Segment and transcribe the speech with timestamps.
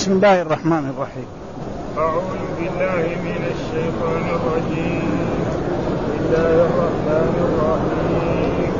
[0.00, 1.28] بسم الله الرحمن الرحيم.
[1.98, 5.12] أعوذ بالله من الشيطان الرجيم.
[5.92, 8.72] بسم الله الرحمن الرحيم.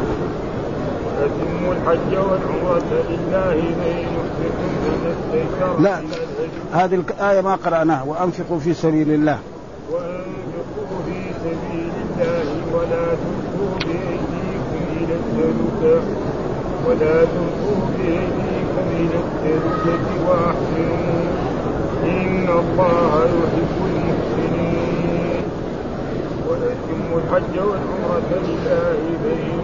[1.24, 5.96] أتموا الحج والعمرة لله فإن أحسنتم فما استيسر لا
[6.72, 8.02] هذه الآية ما قرأناها.
[8.02, 9.38] وأنفقوا في سبيل الله.
[9.92, 16.00] وأنفقوا في سبيل الله ولا تلقوا بأيديكم إلى التهلكة
[16.86, 21.20] ولا تلقوا بأيديكم التهلكة وأحسنوا
[22.04, 25.42] إن الله يحب المحسنين.
[26.48, 29.58] وأتموا الحج والعمرة لله فإن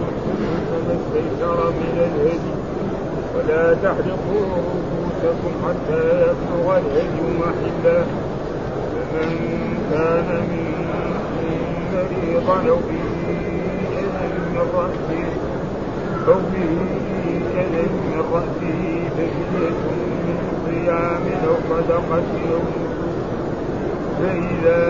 [0.69, 2.57] فما استيسر من الهدي.
[3.35, 8.05] ولا تحلقوا رؤوسكم حتى يبلغ الهدي محله
[9.11, 9.31] فمن
[9.91, 11.07] كان منكم
[11.93, 13.05] مريضا أو به
[13.97, 15.29] أذى من رأسه
[16.27, 17.06] أو به
[17.61, 18.81] أذى من رأسه
[19.15, 19.69] ففدية
[20.25, 22.23] من صيام أو صدقة
[24.19, 24.83] فإذا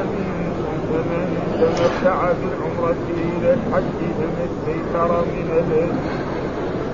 [0.00, 1.26] أمنتم فمن
[1.60, 5.92] تمتع بالعمرة إلى الحج فما استيسر من الهدي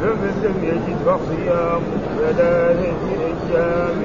[0.03, 1.81] فمن لم يجد فصيام
[2.19, 3.11] ثلاثة
[3.55, 4.03] أيام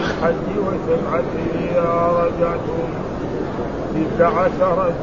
[0.00, 1.24] الحج وسبعة
[1.60, 1.90] إذا
[2.22, 2.88] رجعتم
[3.94, 4.94] تلك عشرة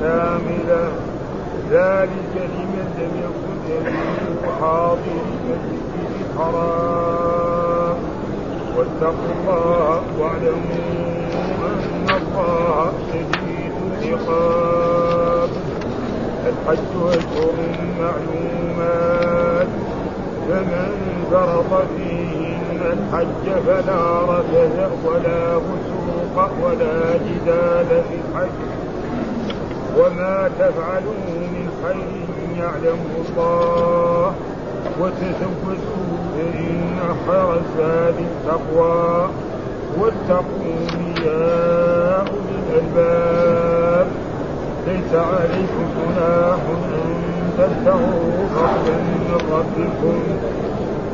[0.00, 0.88] كاملة
[1.70, 7.96] ذلك لمن لم يكن يمين حاضر المسجد الحرام
[8.76, 10.90] واتقوا الله واعلموا
[11.66, 15.50] أن الله شديد العقاب
[16.46, 17.54] الحج أشهر
[18.00, 19.66] معلومات
[20.48, 20.92] فمن
[21.30, 28.58] فرض فيهن الحج فلا رفث ولا فسوق ولا جدال في الحج
[29.98, 32.19] وما تفعلوا من خير
[32.60, 34.32] يعلمه الله
[35.00, 39.28] وتزودوا فإن خير الزاد التقوى
[39.98, 44.06] واتقون يا أولي الألباب
[44.86, 47.12] ليس عليكم جناح أن
[47.58, 50.18] تبتغوا فضلا من ربكم.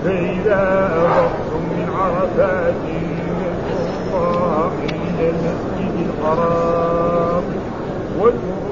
[0.05, 0.65] فإذا
[0.97, 2.75] أفضتم من عرفات
[3.37, 7.45] فاذكروا الله عند المسجد الحرام.
[8.19, 8.66] واذكروا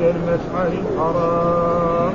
[0.00, 2.12] المشعر الحرام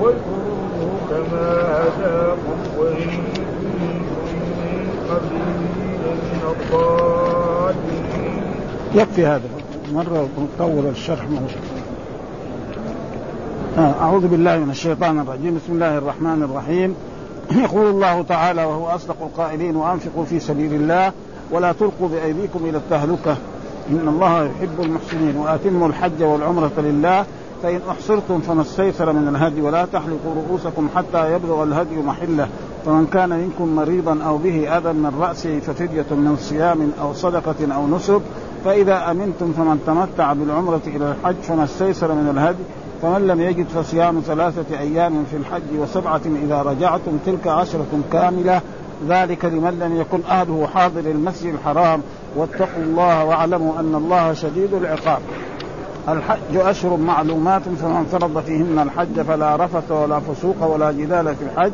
[0.00, 5.60] واذكروه كما هداكم وإن كنتم من قبله
[6.04, 8.42] لمن الضالين.
[8.94, 9.48] يكفي هذا.
[9.92, 11.26] مرة نطول الشرح
[13.78, 15.54] أعوذ بالله من الشيطان الرجيم.
[15.54, 16.94] بسم الله الرحمن الرحيم.
[17.64, 21.12] يقول الله تعالى وهو أصدق القائلين وأنفقوا في سبيل الله
[21.50, 23.36] ولا تلقوا بأيديكم إلى التهلكة.
[23.90, 27.24] إن الله يحب المحسنين وأتموا الحج والعمرة لله
[27.62, 32.48] فإن أحصرتم فما استيسر من الهدي ولا تحلقوا رؤوسكم حتى يبلغ الهدي محله.
[32.86, 37.86] فمن كان منكم مريضا أو به أذى من رأسه ففدية من صيام أو صدقة أو
[37.86, 38.20] نسك.
[38.64, 42.62] فإذا أمنتم فمن تمتع بالعمرة إلى الحج فما استيسر من الهدي.
[43.02, 48.60] فمن لم يجد فصيام ثلاثة أيام في الحج وسبعة إذا رجعتم تلك عشرة كاملة.
[49.08, 52.02] ذلك لمن لم يكن أهله حاضر المسجد الحرام
[52.36, 55.20] واتقوا الله واعلموا أن الله شديد العقاب.
[56.08, 61.72] الحج أشهر معلومات فمن فرض فيهن الحج فلا رفث ولا فسوق ولا جدال في الحج.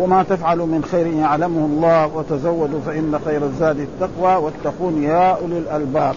[0.00, 6.14] وما تفعل من خير يعلمه الله وتزودوا فإن خير الزاد التقوى واتقون يا أولي الألباب.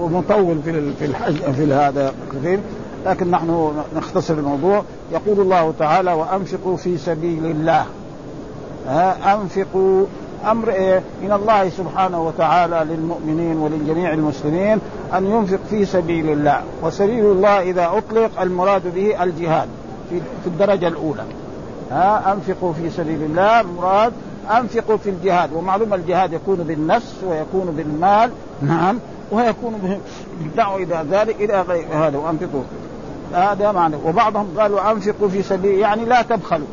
[0.00, 2.60] ومطول في في الحج في هذا كثير
[3.06, 4.82] لكن نحن نختصر الموضوع.
[5.12, 7.86] يقول الله تعالى وأنفقوا في سبيل الله.
[9.34, 10.06] أنفقوا
[10.46, 14.78] أمر إيه؟ من الله سبحانه وتعالى للمؤمنين ولجميع المسلمين
[15.14, 19.68] أن ينفق في سبيل الله، وسبيل الله إذا أطلق المراد به الجهاد
[20.10, 21.24] في في الدرجة الأولى.
[21.90, 24.12] ها أنفقوا في سبيل الله مراد
[24.50, 28.30] أنفقوا في الجهاد، ومعلوم الجهاد يكون بالنفس ويكون بالمال،
[28.62, 28.98] نعم،
[29.32, 30.00] ويكون
[30.40, 32.18] بالدعوه إلى ذلك إلى غير هذا.
[32.18, 32.62] وأنفقوا.
[33.32, 36.66] هذا معنى وبعضهم قالوا أنفقوا في سبيل يعني لا تبخلوا.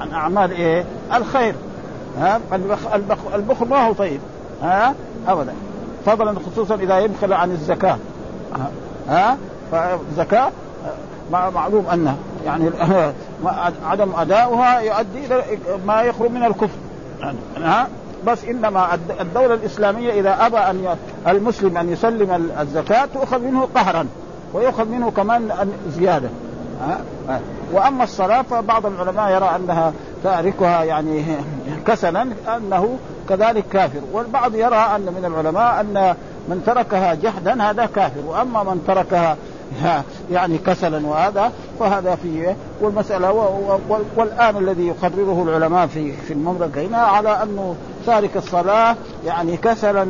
[0.00, 0.84] عن أعمال إيه؟
[1.14, 1.54] الخير.
[2.18, 2.40] ها؟
[3.34, 4.20] البخل ما هو طيب.
[4.62, 4.94] ها؟
[5.28, 5.54] أبدا.
[6.06, 7.96] فضلا خصوصا إذا يبخل عن الزكاة.
[9.08, 9.36] ها؟
[9.72, 10.50] فالزكاه
[11.32, 12.16] معلوم أنها.
[12.44, 12.70] يعني
[13.90, 15.42] عدم أداؤها يؤدي إلى
[15.86, 16.78] ما يخرج من الكفر.
[17.56, 17.88] ها؟
[18.26, 20.96] بس إنما الدولة الإسلامية إذا أبى أن
[21.28, 24.06] المسلم أن يسلم الزكاة تؤخذ منه قهرا
[24.54, 26.28] ويؤخذ منه كمان زيادة.
[26.80, 27.00] ها؟
[27.72, 29.92] وأما الصلاة فبعض العلماء يرى أنها
[30.24, 31.24] تاركها يعني
[31.86, 32.26] كسلا
[32.56, 34.00] أنه كذلك كافر.
[34.12, 36.14] والبعض يرى أن من العلماء أن
[36.48, 38.20] من تركها جحدا هذا كافر.
[38.26, 39.36] وأما من تركها
[40.30, 43.32] يعني كسلا وهذا فهذا فيه والمسألة
[44.16, 47.76] والآن الذي يقرره العلماء في في المملكه هنا على انه
[48.06, 48.96] تارك الصلاة
[49.26, 50.06] يعني كسلا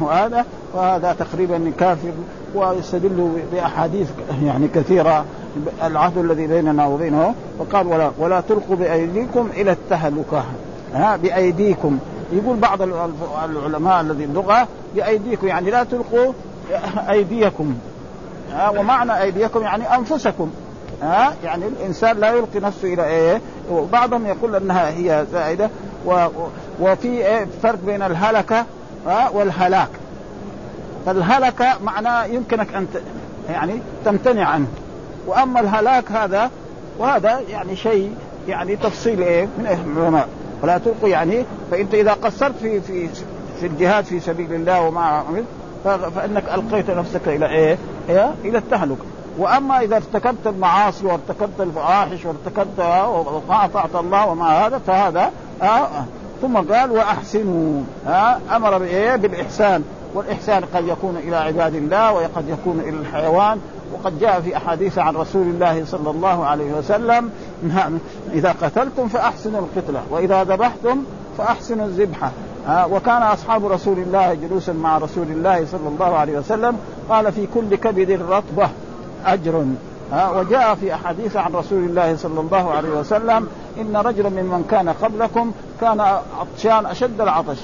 [0.00, 0.44] وهذا
[0.74, 2.12] وهذا تقريبا كافر
[2.54, 4.08] ويستدل بأحاديث
[4.44, 5.24] يعني كثيرة
[5.82, 10.44] العهد الذي بيننا وبينه وقال ولا ولا تلقوا بأيديكم إلى التهلكة.
[10.94, 11.98] ها بأيديكم.
[12.32, 12.82] يقول بعض
[13.44, 16.32] العلماء الذي اللغة بأيديكم يعني لا تلقوا
[17.10, 17.74] أيديكم.
[18.52, 20.50] ها ومعنى أيديكم يعني أنفسكم.
[21.02, 25.70] ها يعني الإنسان لا يلقي نفسه إلى إيه؟ وبعضهم يقول إنها هي زائدة.
[26.80, 28.64] وفي إيه؟ فرق بين الهلكة
[29.06, 29.88] ها والهلاك.
[31.06, 32.86] فالهلكة معناه يمكنك أن
[33.50, 34.66] يعني تمتنع عنه.
[35.26, 36.50] وأما الهلاك هذا
[36.98, 38.14] وهذا يعني شيء
[38.48, 40.28] يعني تفصيل إيه من العلماء
[40.62, 43.08] ولا تلقوا يعني فإنت إذا قصرت في في
[43.60, 45.24] في الجهاد في سبيل الله وما
[45.84, 47.78] فإنك ألقيت نفسك إلى إيه؟
[48.08, 49.04] إيه؟ إلى التهلكه
[49.38, 52.78] وأما إذا ارتكبت المعاصي وارتكبت الفواحش وارتكبت
[53.08, 55.30] وما اطعت الله وما هذا فهذا
[55.62, 55.88] آه
[56.42, 59.84] ثم قال وأحسنوا آه أمر بإيه؟ بالإحسان
[60.16, 63.60] والإحسان قد يكون إلى عباد الله وقد يكون إلى الحيوان.
[63.92, 67.30] وقد جاء في أحاديث عن رسول الله صلى الله عليه وسلم
[68.32, 71.04] إذا قتلتم فأحسنوا القتلة وإذا ذبحتم
[71.38, 72.30] فأحسنوا الذبحه
[72.66, 76.76] ها وكان أصحاب رسول الله جلوسا مع رسول الله صلى الله عليه وسلم
[77.08, 78.68] قال في كل كبد رطبة
[79.26, 79.64] أجر.
[80.12, 83.48] ها وجاء في أحاديث عن رسول الله صلى الله عليه وسلم
[83.80, 86.00] إن رجلا ممن كان قبلكم كان
[86.40, 87.58] عطشان أشد العطش.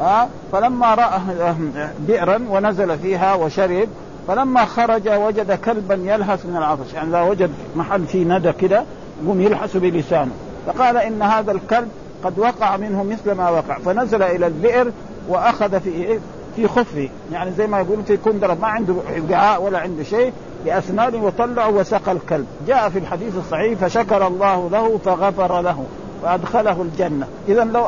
[0.00, 1.20] ها؟ فلما رأى
[2.08, 3.88] بئرا ونزل فيها وشرب
[4.28, 6.92] فلما خرج وجد كلبا يلهث من العطش.
[6.94, 8.84] يعني إذا وجد محل فيه ندى كده
[9.24, 10.30] يقوم يلحس بلسانه.
[10.66, 11.88] فقال إن هذا الكلب
[12.24, 13.78] قد وقع منه مثل ما وقع.
[13.78, 14.92] فنزل إلى البئر
[15.28, 16.18] وأخذ في إيه؟
[16.56, 17.08] في خفه.
[17.32, 18.94] يعني زي ما يقولون في كندرة ما عنده
[19.30, 20.32] وعاء ولا عنده شيء
[20.64, 22.46] باسنانه وطلع وسقى الكلب.
[22.66, 25.84] جاء في الحديث الصحيح فشكر الله له فغفر له
[26.22, 27.26] وأدخله الجنة.
[27.48, 27.86] اذا لو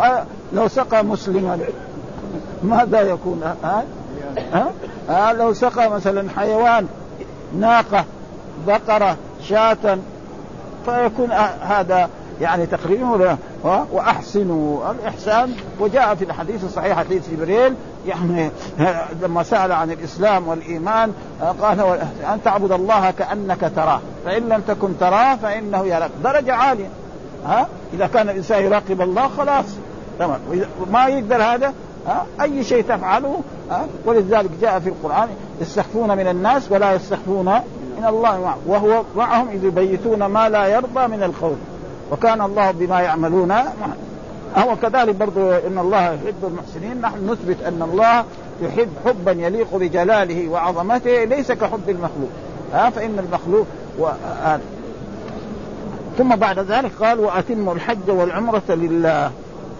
[0.52, 1.58] لو سقى مسلما
[2.62, 3.84] ماذا يكون؟ ها؟
[4.52, 4.72] ها؟
[5.08, 6.86] ها؟ لو سقى مثلا حيوان
[7.58, 8.04] ناقة
[8.66, 9.98] بقرة شاة
[10.84, 12.08] فيكون هذا
[12.40, 15.54] يعني تقريبا وأحسنوا الإحسان.
[15.80, 17.74] وجاء في الحديث الصحيح حديث جبريل
[18.06, 18.50] يعني
[19.22, 21.12] لما سأل عن الإسلام والإيمان
[21.62, 21.80] قال
[22.32, 26.10] أن تعبد الله كأنك تراه فإن لم تكن تراه فإنه يراك.
[26.24, 26.88] درجة عالية.
[27.46, 29.66] ها؟ إذا كان الإنسان يراقب الله خلاص.
[30.18, 30.40] تمام.
[30.92, 31.74] ما يقدر هذا؟
[32.40, 33.40] أي شيء تفعله
[34.04, 35.28] ولذلك جاء في القرآن
[35.60, 37.46] يستخفون من الناس ولا يستخفون
[37.98, 41.56] من الله معه وهو معهم إذ يبيتون ما لا يرضى من القول
[42.12, 43.52] وكان الله بما يعملون
[44.56, 47.00] هو كذلك برضو إن الله يحب المحسنين.
[47.00, 48.24] نحن نثبت أن الله
[48.62, 52.30] يحب حبا يليق بجلاله وعظمته ليس كحب المخلوق.
[52.72, 53.66] ها؟ فإن المخلوق
[53.98, 54.08] و...
[56.18, 59.30] ثم بعد ذلك قال وأتموا الحج والعمرة لله.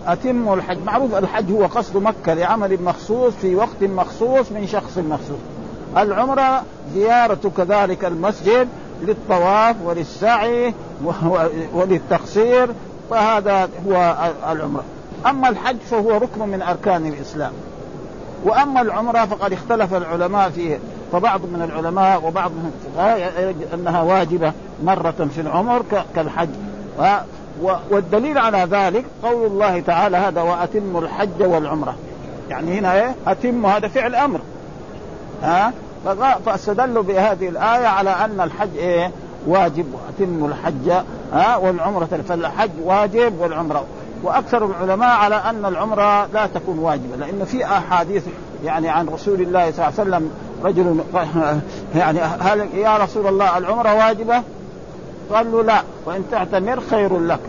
[0.07, 0.79] اتموا الحج.
[0.85, 5.39] معروف الحج هو قصد مكة لعمل مخصوص في وقت مخصوص من شخص مخصوص.
[5.97, 6.63] العمرة
[6.95, 8.69] زيارة كذلك المسجد
[9.03, 10.75] للطواف وللسعي
[11.73, 12.69] وللتقصير
[13.11, 14.17] فهذا هو
[14.53, 14.85] العمرة.
[15.27, 17.53] أما الحج فهو ركن من أركان الإسلام.
[18.45, 20.79] وأما العمرة فقد اختلف العلماء فيه
[21.13, 22.73] فبعض من العلماء وبعض من
[23.75, 24.53] أنها واجبة
[24.85, 25.83] مرة في العمر
[26.15, 26.49] كالحج.
[27.91, 31.95] والدليل على ذلك قول الله تعالى هذا وأتم الحج والعمرة.
[32.51, 34.41] يعني هنا إيه؟ أتم هذا فعل أمر.
[35.43, 35.73] ها؟
[36.47, 39.11] فاستدلوا بهذه الآية على أن الحج إيه؟
[39.47, 40.91] واجب وأتم الحج
[41.33, 43.85] ها؟ والعمرة فالحج واجب والعمرة.
[44.23, 48.25] وأكثر العلماء على أن العمرة لا تكون واجبة لأن في أحاديث
[48.65, 50.31] يعني عن رسول الله صلى الله عليه وسلم
[50.65, 51.01] رجل
[52.01, 54.43] يعني هل يا رسول الله العمرة واجبة؟
[55.33, 57.41] قال له لا وإن تعتمر خير لك.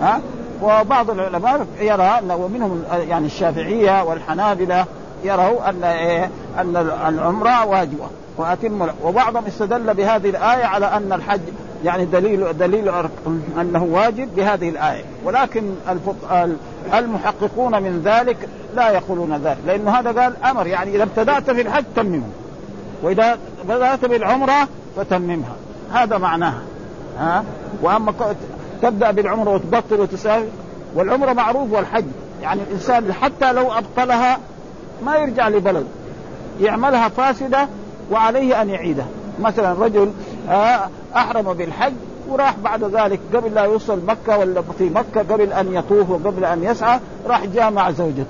[0.00, 0.20] ها؟
[0.62, 4.84] وبعض العلماء يرى أن ومنهم يعني الشافعية والحنابلة
[5.24, 6.76] يروا أن إيه؟ أن
[7.08, 11.40] العمرة واجبة وأتم وبعضهم استدل بهذه الآية على أن الحج
[11.84, 12.92] يعني دليل دليل
[13.60, 15.04] أنه واجب بهذه الآية.
[15.24, 15.74] ولكن
[16.94, 21.84] المحققون من ذلك لا يقولون ذلك لأنه هذا قال أمر يعني إذا ابتدأت في الحج
[21.96, 22.28] تممه
[23.02, 23.38] وإذا
[23.68, 25.56] بدأت بالعمرة فتممها.
[25.92, 26.62] هذا معناها
[27.18, 27.44] ها؟
[27.82, 28.12] وأما
[28.82, 30.48] تبدأ بالعمرة وتبطل وتسافر
[30.94, 32.04] والعمرة معروف والحج.
[32.42, 34.38] يعني الإنسان حتى لو أبطلها
[35.04, 35.86] ما يرجع لبلد.
[36.60, 37.68] يعملها فاسدة
[38.12, 39.06] وعليه أن يعيدها.
[39.40, 40.12] مثلا رجل
[40.48, 41.92] آه، أحرم بالحج
[42.28, 46.64] وراح بعد ذلك قبل لا يوصل مكة ولا في مكة قبل أن يطوف وقبل أن
[46.64, 48.24] يسعى راح جامع زوجته.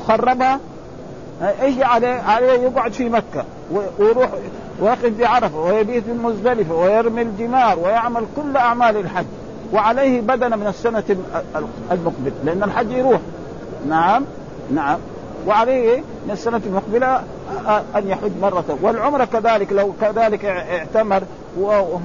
[0.00, 0.60] وخربها
[1.42, 3.44] آه، إيش عليه؟ عليه يقعد في مكة
[3.98, 4.30] ويروح
[4.80, 9.26] ويقف بعرفة ويبيت بمزدلفه ويرمي الجمار ويعمل كل أعمال الحج.
[9.72, 11.04] وعليه بدن من السنة
[11.90, 13.20] المقبل لأن الحج يروح.
[13.88, 14.24] نعم
[14.74, 14.98] نعم.
[15.46, 17.22] وعليه من السنة المقبلة
[17.96, 18.78] أن يحج مرة.
[18.82, 21.22] والعمرة كذلك لو كذلك اعتمر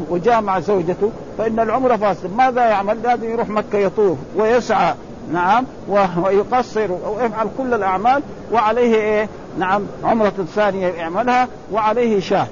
[0.09, 4.93] وجامع زوجته فإن العمرة فاسد ماذا يعمل؟ لازم يروح مكة يطوف ويسعى.
[5.33, 8.21] نعم ويقصر ويفعل كل الأعمال.
[8.51, 9.29] وعليه إيه؟
[9.59, 11.47] نعم عمرة ثانية يعملها.
[11.71, 12.47] وعليه شاه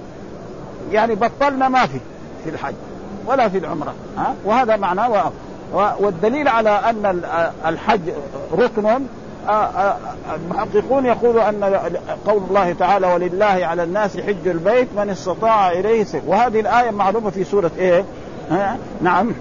[0.94, 2.00] يعني بطلنا ما في
[2.44, 2.74] في الحج
[3.26, 5.32] ولا في العمرة ها؟ وهذا معناه
[5.74, 7.22] والدليل على أن
[7.66, 8.02] الحج
[8.58, 9.00] ركن
[10.36, 11.64] المحققون يقولوا أن
[12.28, 16.22] قول الله تعالى ولله على الناس حج البيت من استطاع إليه سبيل.
[16.28, 18.06] وهذه الآية معروفة في سورة إيه؟
[18.52, 19.32] ها؟ نعم.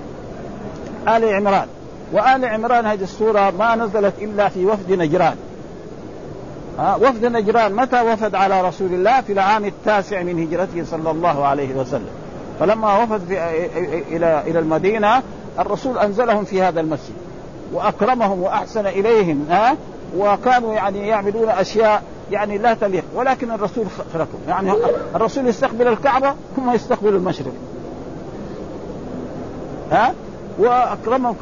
[1.08, 1.66] آل عمران.
[2.12, 5.36] وآل عمران هذه السورة ما نزلت إلا في وفد نجران.
[6.78, 7.74] ها وفد نجران.
[7.74, 12.10] متى وفد على رسول الله في العام التاسع من هجرته صلى الله عليه وسلم؟
[12.60, 13.38] فلما وفد في
[14.16, 15.22] إلى إلى المدينة
[15.58, 17.14] الرسول أنزلهم في هذا المسجد
[17.72, 19.76] وأكرمهم وأحسن إليهم ها
[20.16, 23.04] وكانوا يعني يعملون أشياء يعني لا تليق.
[23.14, 24.40] ولكن الرسول خلقهم.
[24.48, 24.72] يعني
[25.14, 27.52] الرسول يستقبل الكعبة ثم يستقبل المشرق.
[29.90, 30.14] ها؟
[30.58, 31.34] وأكرمهم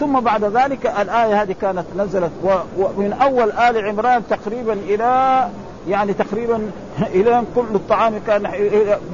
[0.00, 2.30] ثم بعد ذلك الآية هذه كانت نزلت
[2.78, 5.48] ومن أول آل عمران تقريبا إلى
[5.88, 6.70] يعني تقريبا
[7.14, 8.50] إلى كل الطعام كان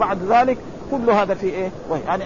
[0.01, 0.59] بعد ذلك
[0.91, 1.71] كل هذا في إيه؟
[2.07, 2.25] يعني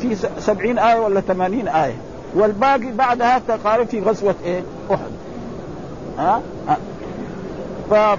[0.00, 1.96] في سبعين آية ولا ثمانين آية
[2.34, 5.10] والباقي بعدها تقارب في غزوة إيه؟ أحد
[6.18, 6.76] ها أه؟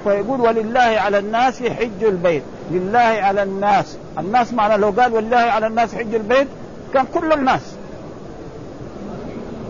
[0.04, 5.68] فيقول ولله على الناس حج البيت لله على الناس الناس معنى لو قال ولله على
[5.68, 6.48] الناس حج البيت
[6.94, 7.75] كان كل الناس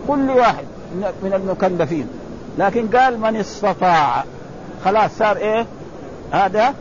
[0.08, 0.64] كل واحد
[1.22, 2.08] من المكلفين.
[2.58, 4.24] لكن قال من استطاع.
[4.84, 5.66] خلاص صار إيه؟
[6.32, 6.74] هذا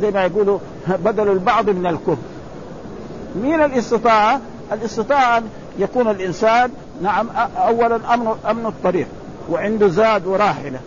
[0.00, 0.58] زي ما يقولوا
[0.88, 2.16] بدل البعض من الكل
[3.42, 4.40] مين الاستطاعة
[4.72, 5.48] الاستطاعة أن
[5.78, 6.70] يكون الإنسان
[7.02, 9.06] نعم أولا أمن, أمن الطريق
[9.50, 10.80] وعنده زاد وراحلة.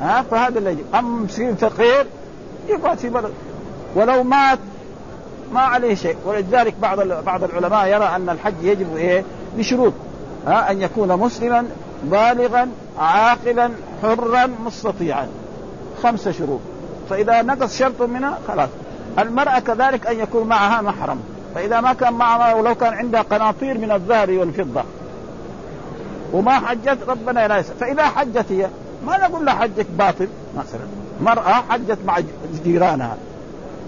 [0.00, 0.84] ها؟ فهذا اللي يجب.
[0.94, 2.06] أما مسكين فقير؟
[2.68, 3.32] يقعد في بلد
[3.94, 4.58] ولو مات
[5.52, 6.16] ما عليه شيء.
[6.24, 9.24] ولذلك بعض بعض العلماء يرى أن الحج يجب إيه؟
[9.58, 9.92] بشروط.
[10.46, 11.66] ها أن يكون مسلما
[12.04, 12.68] بالغا
[12.98, 13.70] عاقلا
[14.02, 15.28] حرا مستطيعا.
[16.02, 16.60] خمسه شروط.
[17.10, 18.68] فإذا نقص شرط منها خلاص.
[19.18, 21.20] المرأة كذلك أن يكون معها محرم.
[21.54, 24.82] فإذا ما كان معها ولو كان عندها قناطير من الذهب والفضة.
[26.32, 27.74] وما حجت ربنا لا يسأل.
[27.80, 28.68] فإذا حجت هي
[29.06, 30.28] ما نقول لها حجك باطل.
[30.56, 30.86] مثلا
[31.20, 32.18] مرأة حجت مع
[32.64, 33.16] جيرانها.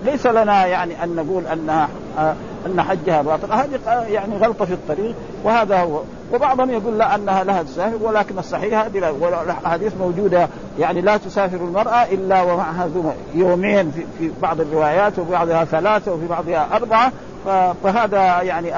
[0.05, 2.35] ليس لنا يعني أن نقول أنها آه،
[2.67, 3.53] أن حجها باطل.
[3.53, 3.79] هذه
[4.09, 6.01] يعني غلطة في الطريق وهذا هو.
[6.33, 9.11] وبعضهم يقول لا أنها لها تسافر ولكن الصحيح هذه
[9.43, 10.49] الاحاديث موجودة.
[10.79, 12.89] يعني لا تسافر المرأة إلا ومعها
[13.35, 17.13] يومين في, في بعض الروايات وفي بعضها ثلاثة وفي بعضها أربعة.
[17.85, 18.73] فهذا يعني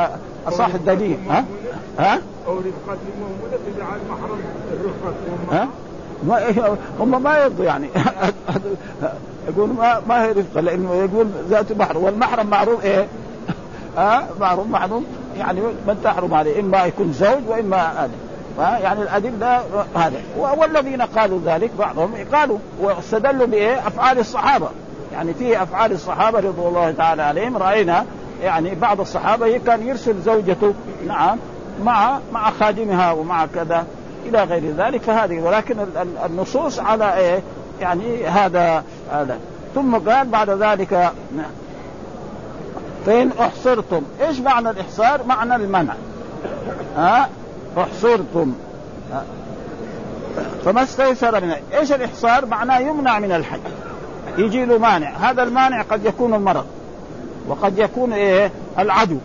[0.49, 1.19] أصح الدليل.
[1.31, 1.45] ها؟
[1.99, 2.97] ها؟ أو رفقه
[3.66, 4.38] تجعل محرم
[4.73, 5.14] الرفقه
[5.52, 5.69] ها؟
[6.23, 7.88] ما هم ما يرضوا يعني.
[9.49, 13.07] يقول ما ما هي رفقة لأنه يقول ذات محرم والمحرم معروف إيه؟
[13.96, 15.02] ها؟ معروف معروف
[15.38, 18.10] يعني من تحرم عليه إما يكون زوج وإما هذا
[18.58, 19.62] يعني الادله
[19.94, 24.68] هذا والذين قالوا ذلك بعضهم قالوا واستدلوا بإيه؟ أفعال الصحابة
[25.12, 28.04] يعني في أفعال الصحابة رضي الله تعالى عليهم رأينا
[28.42, 30.74] يعني بعض الصحابة كان يرسل زوجته
[31.06, 31.38] نعم
[31.84, 33.86] مع مع خادمها ومع كذا
[34.26, 35.76] إلى غير ذلك فهذه ولكن
[36.26, 37.42] النصوص على إيه؟
[37.80, 39.38] يعني هذا هذا
[39.74, 41.12] ثم قال بعد ذلك
[43.06, 44.02] فإن أحصرتم.
[44.20, 45.94] إيش معنى الإحصار؟ معنى المنع.
[46.96, 47.28] ها؟
[47.78, 48.54] أحصرتم.
[50.64, 53.60] فما استيسر من إيش الإحصار؟ معناه يمنع من الحج.
[54.38, 56.66] يجي له مانع، هذا المانع قد يكون المرض.
[57.48, 59.18] وقد يكون إيه؟ العدو.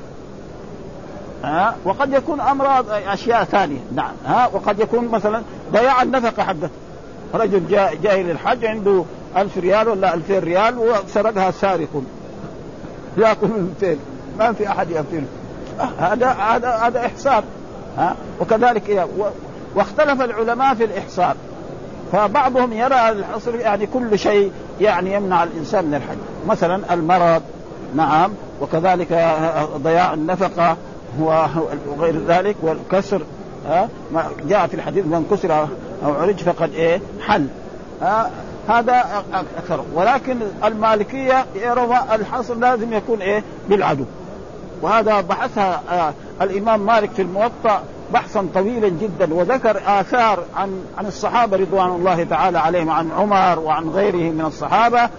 [1.44, 3.80] ها؟ وقد يكون أمراض أشياء ثانية.
[3.96, 4.14] نعم.
[4.26, 6.70] ها؟ وقد يكون مثلا ضياع النفقة حقته.
[7.34, 9.04] رجل جاء جاي للحج عنده
[9.38, 12.04] ألف ريال ولا ألفين ريال وسرقها سارق.
[13.18, 13.98] ياكل من 200
[14.40, 15.26] ما في أحد يقتله
[16.00, 17.44] هذا هذا هذا احصار
[17.98, 19.08] ها؟ وكذلك إيه؟
[19.76, 21.36] واختلف العلماء في الاحصار
[22.12, 24.52] فبعضهم يرى الحصر يعني كل شيء
[24.82, 26.18] يعني يمنع الإنسان من الحج.
[26.48, 27.42] مثلا المرض.
[27.96, 28.32] نعم.
[28.62, 29.36] وكذلك
[29.78, 30.78] ضياع النفقة.
[31.20, 32.56] وغير ذلك.
[32.62, 33.22] والكسر.
[33.68, 33.90] ها؟
[34.48, 35.68] جاء في الحديث من كسر
[36.06, 37.48] أو عرج فقد إيه؟ حل.
[38.02, 38.32] ها؟
[38.68, 39.84] هذا أكثر.
[39.94, 44.06] ولكن المالكية يرون الحصر لازم يكون إيه؟ بالعدو.
[44.82, 46.14] وهذا بحثها آه
[46.44, 52.60] الإمام مالك في الموطأ بحثا طويلا جدا وذكر آثار عن عن الصحابة رضوان الله تعالى
[52.60, 55.10] عليهم عن عمر وعن غيرهم من الصحابة.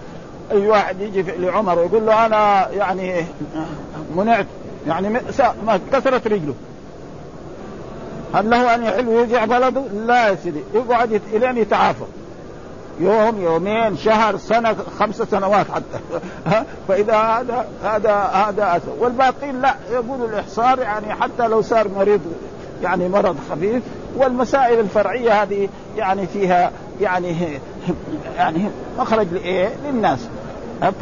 [0.51, 3.25] أي واحد يجي لعمر ويقول له أنا يعني
[4.15, 4.45] منعت
[4.87, 5.09] يعني
[5.65, 6.53] ما كسرت رجله.
[8.33, 10.59] هل له أن يحل ويرجع بلده؟ لا يا سيدي.
[10.73, 12.03] يقعد إلين يتعافى.
[12.99, 15.99] يوم يومين شهر سنة خمس سنوات حتى.
[16.87, 18.91] فإذا هذا هذا هذا أسر.
[18.99, 22.21] والباقين لا يقول الإحصار يعني حتى لو صار مريض
[22.83, 23.83] يعني مرض خفيف
[24.15, 26.71] والمسائل الفرعية هذه يعني فيها
[27.01, 27.59] يعني
[28.37, 28.69] يعني
[28.99, 30.19] مخرج لإيه؟ للناس.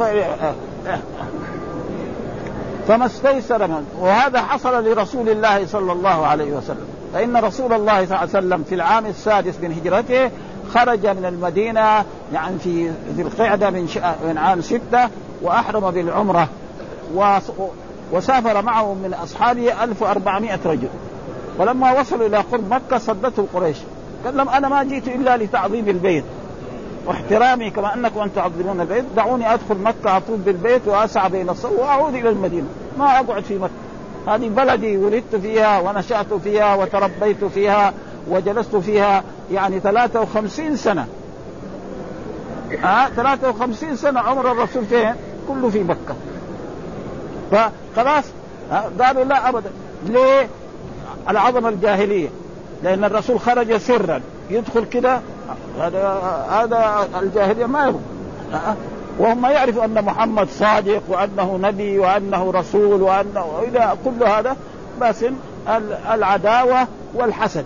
[2.88, 6.86] فما استيسر من وهذا حصل لرسول الله صلى الله عليه وسلم.
[7.14, 10.30] فإن رسول الله صلى الله عليه وسلم في العام السادس من هجرته
[10.74, 13.88] خرج من المدينة يعني في ذي القعدة من,
[14.26, 15.08] من عام ستة
[15.42, 16.48] وأحرم بالعمرة.
[18.12, 20.88] وسافر معه من أصحابه 1400 رجل.
[21.58, 23.76] ولما وصلوا إلى قرب مكة صدته قريش.
[24.24, 26.24] قال لهم أنا ما جئت إلا لتعظيم البيت.
[27.06, 29.04] واحترامي كما أنكم أن تعظمون البيت.
[29.16, 32.66] دعوني أدخل مكة أطوف بالبيت وأسعى بين الصف وأعود إلى المدينة.
[32.98, 33.72] ما أقعد في مكة.
[34.26, 37.92] هذه بلدي ولدت فيها ونشأت فيها وتربيت فيها.
[38.28, 41.06] وجلست فيها يعني 53 سنة.
[42.82, 45.14] ها آه 53 سنة عمر الرسول فين؟
[45.48, 46.14] كله في مكة.
[47.50, 48.24] فخلاص
[49.00, 49.70] قالوا لا أبدا.
[50.06, 50.48] ليه؟
[51.28, 52.28] العظمة الجاهلية.
[52.82, 54.20] لأن الرسول خرج سرا.
[54.50, 55.20] يدخل كده
[55.78, 56.08] هذا
[56.50, 58.00] هذا الجاهلية ما يبغى
[59.18, 64.56] وهم يعرفوا أن محمد صادق وأنه نبي وأنه رسول وأنه إلى كل هذا
[65.00, 65.24] بس
[66.12, 67.64] العداوة والحسد.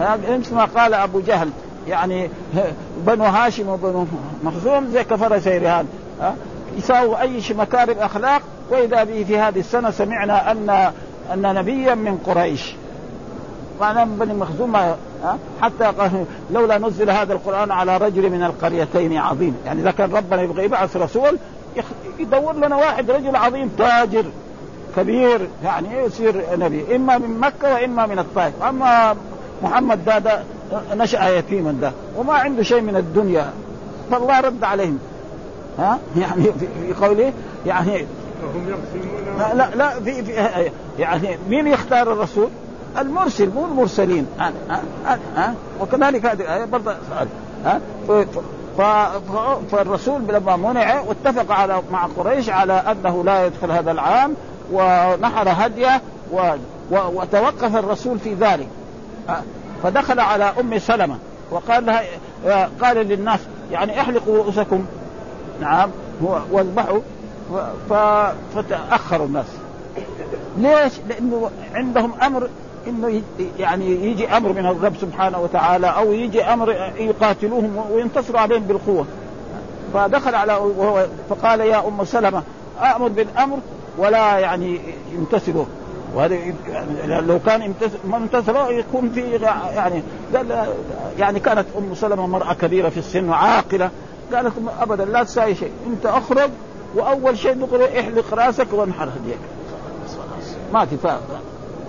[0.00, 1.50] مثل ما قال أبو جهل.
[1.88, 2.30] يعني
[3.06, 4.06] بنو هاشم وبنو
[4.44, 5.86] مخزوم زي كفر سيرهان
[6.78, 8.42] يساووا أي شيء مكارم أخلاق.
[8.70, 10.70] وإذا به في هذه السنة سمعنا ان
[11.32, 12.74] أن نبيا من قريش.
[13.80, 14.76] معناه بني مخزوم
[15.62, 15.92] حتى
[16.50, 19.56] لولا نزل هذا القرآن على رجل من القريتين عظيم.
[19.66, 21.38] يعني إذا كان ربنا يبغى يبعث رسول
[22.18, 24.24] يدور لنا واحد رجل عظيم تاجر
[24.96, 26.96] كبير يعني يصير نبي.
[26.96, 28.62] إما من مكة وإما من الطائف.
[28.62, 29.16] أما
[29.62, 30.42] محمد ده, ده
[30.94, 33.50] نشأ يتيما ده وما عنده شيء من الدنيا
[34.10, 34.98] فالله رد عليهم.
[35.78, 37.32] ها؟ يعني في قوله
[37.66, 38.06] يعني
[39.38, 40.32] لا لا, لا في, في
[40.98, 42.48] يعني مين يختار الرسول؟
[42.98, 44.26] المرسل مو المرسلين.
[44.38, 47.28] ها ها ها وكذلك هذه الآية برضه سؤال.
[47.64, 47.80] ها؟
[49.70, 54.34] فالرسول لما منع واتفق على مع قريش على أنه لا يدخل هذا العام
[54.72, 56.02] ونحر هديه
[56.32, 56.40] و
[56.90, 58.68] وتوقف الرسول في ذلك.
[59.82, 61.18] فدخل على أم سلمة
[61.50, 62.02] وقال لها
[62.82, 63.40] قال للناس
[63.72, 64.86] يعني احلقوا رؤوسكم.
[65.60, 65.90] نعم
[66.50, 67.00] واذبحوا.
[68.54, 69.46] فتأخروا الناس.
[70.56, 72.48] ليش؟ لأنه عندهم أمر
[72.86, 73.22] إنه
[73.58, 79.06] يعني يجي أمر من الرب سبحانه وتعالى أو يجي أمر يقاتلوهم وينتصروا عليهم بالقوة.
[79.94, 82.42] فدخل على وهو فقال يا أم سلمة
[82.96, 83.58] أمر بالأمر
[83.98, 84.80] ولا يعني
[85.12, 85.64] يمتثلوا
[86.14, 89.20] وهذا يعني لو كان منتصر يكون في
[89.74, 90.02] يعني
[90.36, 90.66] قال
[91.18, 93.90] يعني كانت أم سلمة امراه كبيرة في السن وعاقلة.
[94.34, 95.72] قالت أبدا لا تساوي شيء.
[95.86, 96.50] أنت أخرج
[96.94, 99.38] وأول شيء دغري احلق رأسك وانحر هديك
[100.72, 100.96] ما في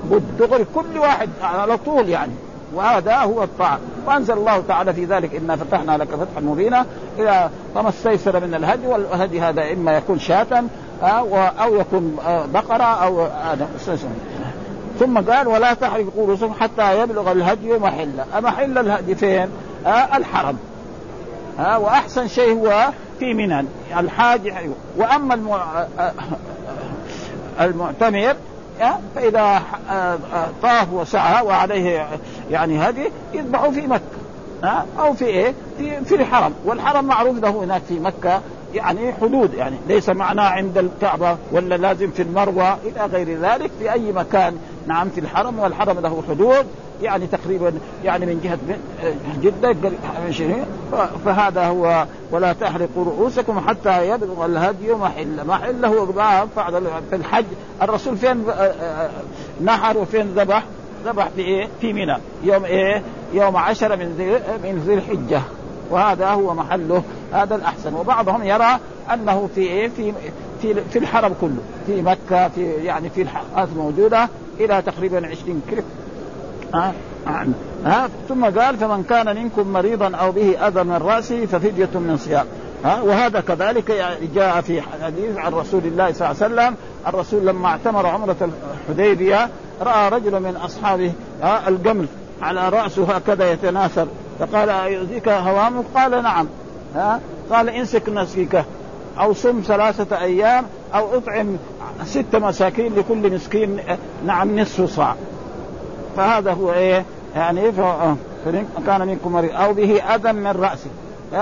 [0.03, 2.33] بالدغري كل واحد على طول يعني.
[2.73, 3.79] وهذا هو الطاعة.
[4.07, 6.85] وأنزل الله تعالى في ذلك إنا فتحنا لك فتحا مبينا.
[7.19, 10.63] إذا فما استيسر من الهدي والهدي هذا إما يكون شاة
[11.01, 12.17] أو يكون
[12.53, 13.27] بقرة أو
[14.99, 18.25] ثم قال ولا تحرقوا رؤوسكم حتى يبلغ الهدي محلة.
[18.39, 19.49] محل الهدي فين؟
[19.85, 20.57] آه الحرم.
[21.59, 23.65] آه وأحسن شيء هو في منى.
[23.97, 24.53] الحاج
[24.97, 25.33] وأما
[27.61, 28.35] المعتمر
[29.15, 29.61] فإذا
[30.61, 32.07] طاف وسعى وعليه
[32.51, 34.83] يعني هدي يذبحوا في مكة.
[34.99, 35.53] أو في إيه؟
[36.05, 36.53] في الحرم.
[36.65, 38.41] والحرم معروف له هناك في مكة
[38.73, 43.91] يعني حدود يعني ليس معناه عند الكعبة ولا لازم في المروة إلى غير ذلك في
[43.91, 44.57] أي مكان.
[44.87, 46.65] نعم في الحرم والحرم له حدود
[47.01, 48.57] يعني تقريبا يعني من جهة
[49.41, 49.91] جدة
[51.25, 55.47] فهذا هو ولا تحرقوا رؤوسكم حتى يبلغ الهدي محل.
[55.47, 56.05] محله
[57.09, 57.45] في الحج.
[57.81, 58.43] الرسول فين
[59.63, 60.63] نحر وفين ذبح؟
[61.05, 62.17] ذبح في إيه؟ في منى.
[62.43, 63.01] يوم إيه؟
[63.33, 64.31] يوم عشرة من ذي
[64.63, 65.41] من ذي الحجة.
[65.89, 67.93] وهذا هو محله هذا الأحسن.
[67.93, 68.79] وبعضهم يرى
[69.13, 70.13] أنه في إيه؟ في
[70.61, 75.81] في في الحرم كله في مكة في يعني في الحلقات موجودة إلى تقريبا 20 كيلو.
[76.73, 76.93] ها
[77.85, 82.45] ها ثم قال فمن كان منكم مريضا أو به أذى من رأسه ففدية من صيام.
[82.85, 86.75] ها وهذا كذلك يعني جاء في حديث عن رسول الله صلى الله عليه وسلم.
[87.07, 88.49] الرسول لما اعتمر عمرة
[88.89, 89.49] الحديبية
[89.81, 92.05] رأى رجل من أصحابه ها الجمل
[92.41, 94.07] على رأسه هكذا يتناثر.
[94.39, 96.47] فقال يؤذيك هوامك؟ قال نعم.
[96.95, 97.19] ها؟
[97.51, 98.63] قال امسك نسيك
[99.19, 101.57] أو صم ثلاثة أيام أو أطعم
[102.05, 103.79] ست مساكين لكل مسكين
[104.25, 105.15] نعم نصف صاع.
[106.17, 107.71] فهذا هو إيه؟ يعني
[108.85, 109.51] كان منكم مريض.
[109.51, 110.89] أو به أذى من رأسه.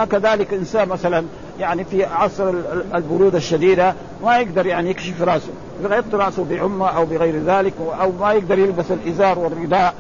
[0.06, 1.26] كذلك إنسان مثلا
[1.60, 2.54] يعني في عصر
[2.96, 5.50] البرودة الشديدة ما يقدر يعني يكشف رأسه.
[5.84, 9.94] يغطي رأسه بعمة أو بغير ذلك أو ما يقدر يلبس الإزار والرداء.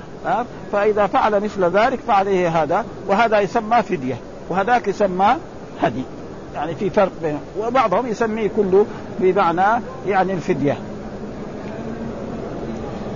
[0.71, 4.15] فإذا فعل مثل ذلك فعليه هذا وهذا يسمى فدية
[4.49, 5.35] وهذاك يسمى
[5.81, 6.03] هدي.
[6.55, 8.85] يعني في فرق بينهم وبعضهم يسميه كله
[9.19, 10.77] بمعنى يعني الفدية.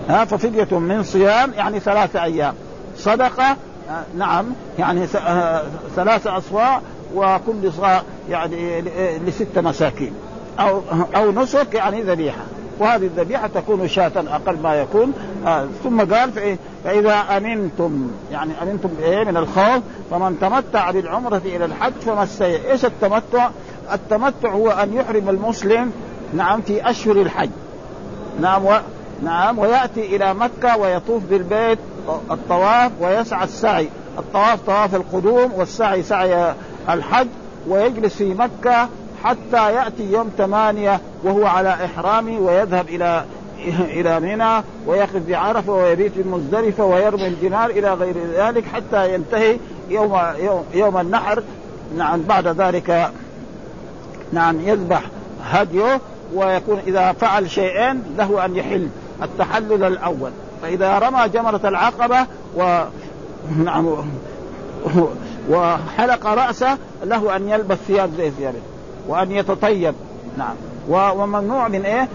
[0.10, 2.54] ها ففدية من صيام يعني ثلاثة أيام.
[2.98, 3.56] صدقة
[4.18, 4.46] نعم
[4.80, 5.08] يعني
[5.96, 6.82] ثلاثة أصواع
[7.16, 8.82] وكل صاع يعني
[9.28, 10.14] لست مساكين.
[10.60, 10.82] أو
[11.16, 12.42] أو نسك يعني ذبيحة.
[12.80, 15.14] وهذه الذبيحة تكون شاة أقل ما يكون
[15.48, 16.32] آه ثم قال
[16.84, 22.72] فإذا أمنتم يعني أمنتم إيه من الخوف فمن تمتع بالعمرة إلى الحج فما السيء.
[22.72, 23.50] إيش التمتع؟
[23.94, 25.92] التمتع هو أن يحرم المسلم
[26.34, 27.50] نعم في أشهر الحج.
[28.42, 28.78] نعم و...
[29.24, 31.80] نعم ويأتي إلى مكة ويطوف بالبيت
[32.32, 33.90] الطواف ويسعى السعي.
[34.18, 36.54] الطواف طواف القدوم والسعي سعي
[36.90, 37.28] الحج
[37.68, 38.90] ويجلس في مكة
[39.24, 43.24] حتى يأتي يوم ثمانية وهو على إحرامه ويذهب إلى
[43.68, 49.58] إلى منى ويقف بعرفة ويبيت بمزدلفة ويرمي الجمار إلى غير ذلك حتى ينتهي
[49.90, 51.44] يوم يوم, يوم النحر.
[51.98, 53.12] نعم بعد ذلك
[54.34, 55.02] نعم يذبح
[55.44, 56.00] هديه
[56.34, 58.88] ويكون إذا فعل شيئين له أن يحل
[59.24, 60.32] التحلل الأول.
[60.62, 62.26] فإذا رمى جمرة العقبة
[62.58, 62.84] و
[63.64, 63.96] نعم
[65.50, 68.60] وحلق رأسه له أن يلبس ثياب زي ثيابه
[69.08, 69.94] وأن يتطيب.
[70.38, 70.56] نعم
[70.90, 72.08] وممنوع من إيه؟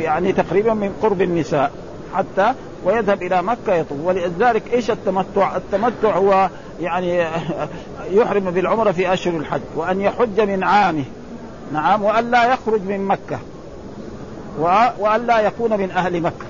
[0.00, 1.70] يعني تقريبا من قرب النساء
[2.14, 2.54] حتى
[2.84, 3.98] ويذهب إلى مكة يطوف.
[4.04, 7.26] ولذلك إيش التمتع؟ التمتع هو يعني
[8.18, 11.04] يحرم بالعمرة في أشهر الحج وأن يحج من عامه.
[11.72, 13.38] نعم وأن لا يخرج من مكة.
[14.98, 16.46] وأن لا يكون من أهل مكة.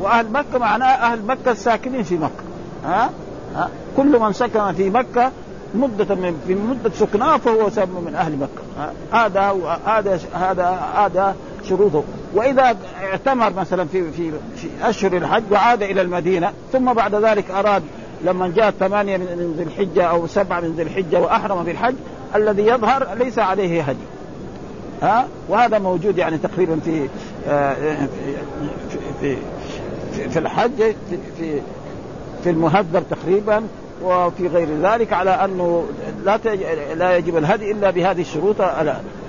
[0.00, 2.42] وأهل مكة معناه أهل مكة الساكنين في مكة.
[2.84, 3.10] ها؟
[3.56, 5.30] ها؟ كل من سكن في مكة
[5.74, 8.92] مدة من في مدة سكناه فهو من أهل مكة.
[9.12, 9.54] هذا
[9.86, 11.36] هذا هذا هذا
[11.68, 12.02] شروطه.
[12.34, 17.82] وإذا اعتمر مثلا في في في أشهر الحج وعاد إلى المدينة ثم بعد ذلك أراد
[18.24, 21.94] لما جاء ثمانية من ذي الحجة أو سبعة من ذي الحجة وأحرم بالحج
[22.34, 23.98] الذي يظهر ليس عليه هدي.
[25.02, 27.08] ها؟ وهذا موجود يعني تقريبا في
[27.48, 27.74] آه،
[29.20, 29.36] في
[30.14, 31.60] في, في الحج في, في
[32.44, 33.62] في المهذب تقريبا
[34.04, 35.86] وفي غير ذلك على أنه
[36.24, 36.38] لا
[36.94, 38.60] لا يجب الهدي إلا بهذه الشروط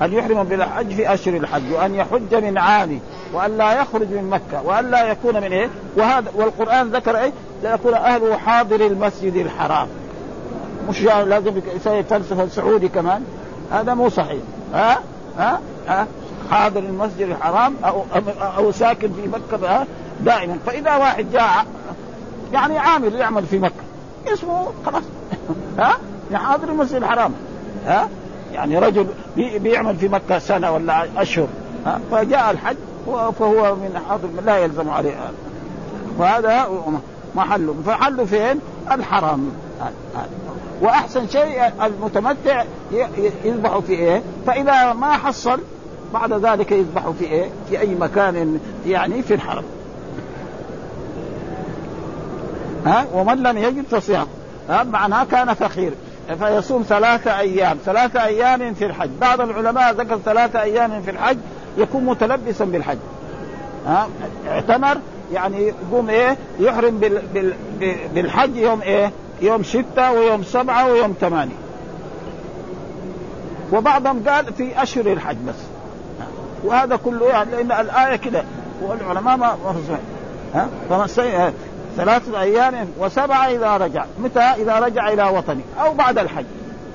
[0.01, 2.99] أن يحرم بالحج في أشهر الحج وأن يحج من عامه
[3.33, 7.31] وأن لا يخرج من مكة وأن لا يكون من إيه؟ وهذا والقرآن ذكر إيه؟
[7.63, 9.87] لا يكون أهله حاضر المسجد الحرام.
[10.89, 13.23] مش لازم يسوي فلسفه سعودي كمان.
[13.71, 14.41] هذا مو صحيح.
[14.73, 14.99] ها؟
[15.37, 16.07] ها؟ ها؟
[16.51, 18.03] حاضر المسجد الحرام أو
[18.57, 19.85] أو ساكن في مكة
[20.21, 20.57] دائما.
[20.65, 21.65] فإذا واحد جاء
[22.53, 23.82] يعني عامل يعمل في مكة.
[24.27, 25.03] اسمه خلاص.
[25.79, 25.97] ها؟
[26.31, 27.31] يعني حاضر المسجد الحرام.
[27.85, 28.09] ها؟
[28.53, 31.47] يعني رجل بيعمل في مكة سنة ولا أشهر.
[31.85, 32.75] ها؟ فجاء الحج
[33.39, 35.31] فهو من حاضر لا يلزم عليه.
[36.17, 36.67] وهذا
[37.35, 38.59] محله فحله فين؟
[38.91, 39.51] الحرم
[40.81, 42.63] وأحسن شيء المتمتع
[43.45, 45.59] يذبح في إيه؟ فإذا ما حصل
[46.13, 49.63] بعد ذلك يذبح في إيه؟ في أي مكان يعني في الحرم.
[52.85, 54.27] ها؟ ومن لم يجد فصيام.
[54.69, 55.93] ها؟ معناه كان فقير.
[56.39, 57.77] فيصوم ثلاثة أيام.
[57.85, 59.09] ثلاثة أيام في الحج.
[59.21, 61.37] بعض العلماء ذكر ثلاثة أيام في الحج
[61.77, 62.97] يكون متلبسا بالحج.
[63.87, 64.07] ها؟
[64.49, 64.97] اعتمر
[65.33, 67.53] يعني يقوم إيه؟ يحرم بال بال
[68.15, 71.55] بالحج يوم إيه؟ يوم ستة ويوم سبعة ويوم ثمانية.
[73.73, 75.55] وبعضهم قال في أشهر الحج بس.
[76.63, 78.43] وهذا كله يعني لأن الآية كده.
[78.81, 79.57] والعلماء ما
[80.53, 80.67] ها؟
[81.97, 84.05] ثلاثة أيام وسبعة إذا رجع.
[84.19, 85.61] متى؟ إذا رجع إلى وطنه.
[85.81, 86.45] أو بعد الحج.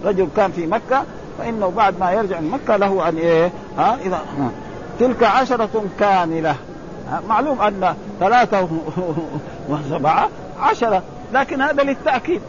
[0.04, 1.02] رجل كان في مكة
[1.38, 4.50] فإنه بعد ما يرجع من مكة له أن إيه؟ ها إذا ها.
[5.00, 6.54] تلك عشرة كاملة.
[7.28, 8.68] معلوم أن ثلاثة
[9.68, 10.28] وسبعة
[10.60, 12.40] عشرة لكن هذا للتأكيد.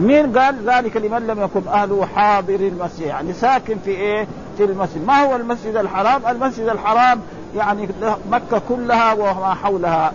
[0.00, 5.06] مين قال ذلك لمن لم يكن أهله حاضر المسجد؟ يعني ساكن في إيه؟ في المسجد.
[5.06, 7.20] ما هو المسجد الحرام؟ المسجد الحرام
[7.56, 7.88] يعني
[8.30, 10.12] مكة كلها وما حولها.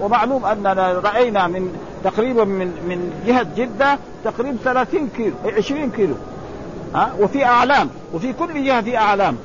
[0.00, 6.14] ومعلوم أننا رأينا من تقريبا من من جهة جدة تقريبا 30 كيلو 20 كيلو.
[6.94, 9.36] ها؟ وفي أعلام وفي كل جهة في أعلام.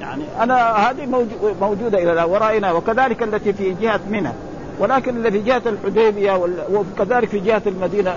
[0.00, 1.26] يعني أنا هذه
[1.60, 4.32] موجودة إلى الآن ورأينا وكذلك التي في جهة منى.
[4.78, 6.40] ولكن اللي في جهة الحديبية
[6.72, 8.14] وكذلك في جهة المدينة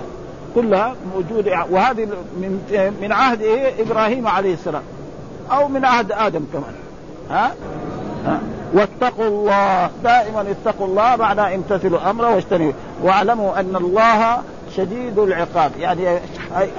[0.56, 1.66] كلها موجودة.
[1.72, 2.06] وهذه
[2.38, 4.84] من من عهد إيه؟ إبراهيم عليه السلام
[5.52, 6.74] أو من عهد آدم كمان.
[7.30, 7.54] ها,
[8.26, 8.40] ها؟
[8.74, 9.90] واتقوا الله.
[10.04, 14.38] دائما اتقوا الله معنى امتثلوا أمره واجتنبوا واعلموا أن الله
[14.76, 15.72] شديد العقاب.
[15.80, 16.20] يعني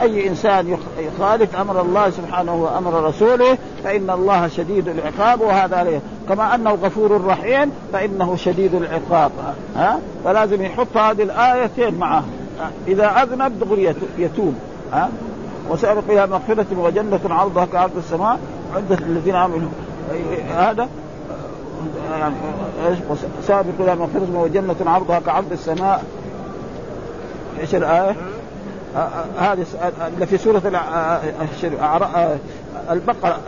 [0.02, 6.00] اي إنسان يخالف أمر الله سبحانه وأمر رسوله فإن الله شديد العقاب وهذا عليه.
[6.28, 9.30] كما أنه غفور رحيم فإنه شديد العقاب.
[9.76, 12.24] ها؟ فلازم يحط هذه الآيتين معه.
[12.88, 14.54] إذا أذنب دغري يتوب.
[14.92, 15.08] ها؟
[15.70, 18.38] وسابق إلى مغفرة وجنة عرضها كعرض السماء.
[18.76, 19.68] عدة الذين عملوا
[20.54, 20.88] هذا
[23.46, 26.04] سابق إلى مغفرة وجنة عرضها كعرض السماء.
[27.60, 28.16] إيش الآية؟
[29.38, 29.66] هذه
[30.14, 30.62] اللي في سورة
[32.90, 33.38] البقرة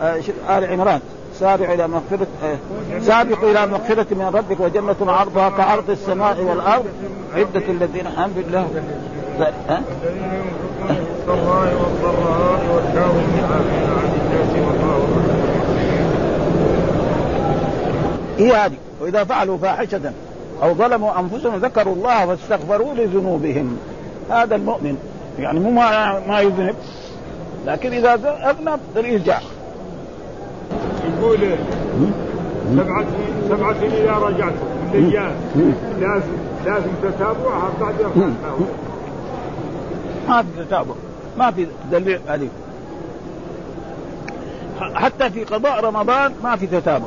[0.49, 0.99] آل عمران.
[1.39, 2.27] سارع إلى مغفرة
[3.01, 6.85] سابقوا إلى مغفرة من ربك وجنة عرضها كعرض السماء والأرض.
[7.35, 8.67] عدة الذين آمنوا بالله.
[9.69, 9.81] ها؟
[10.89, 13.63] الضراء والضراء والكاظمين عن
[14.21, 15.07] الناس والله
[18.37, 18.77] هي هذه.
[19.01, 20.11] وإذا فعلوا فاحشة
[20.63, 23.77] أو ظلموا أنفسهم ذكروا الله فاستغفروا لذنوبهم.
[24.29, 24.97] هذا المؤمن
[25.39, 26.75] يعني مو ما, ما يذنب
[27.65, 28.13] لكن إذا
[28.49, 29.39] أذنب يرجع
[31.05, 31.37] يقول
[32.75, 33.05] سبعة
[33.49, 34.53] سبعة إذا رجعت.
[34.93, 36.31] من لازم
[36.65, 37.95] لازم تتابعها بعد
[40.27, 40.93] ما في تتابع.
[41.37, 42.47] ما في دليل عليه.
[44.79, 47.05] حتى في قضاء رمضان ما في تتابع.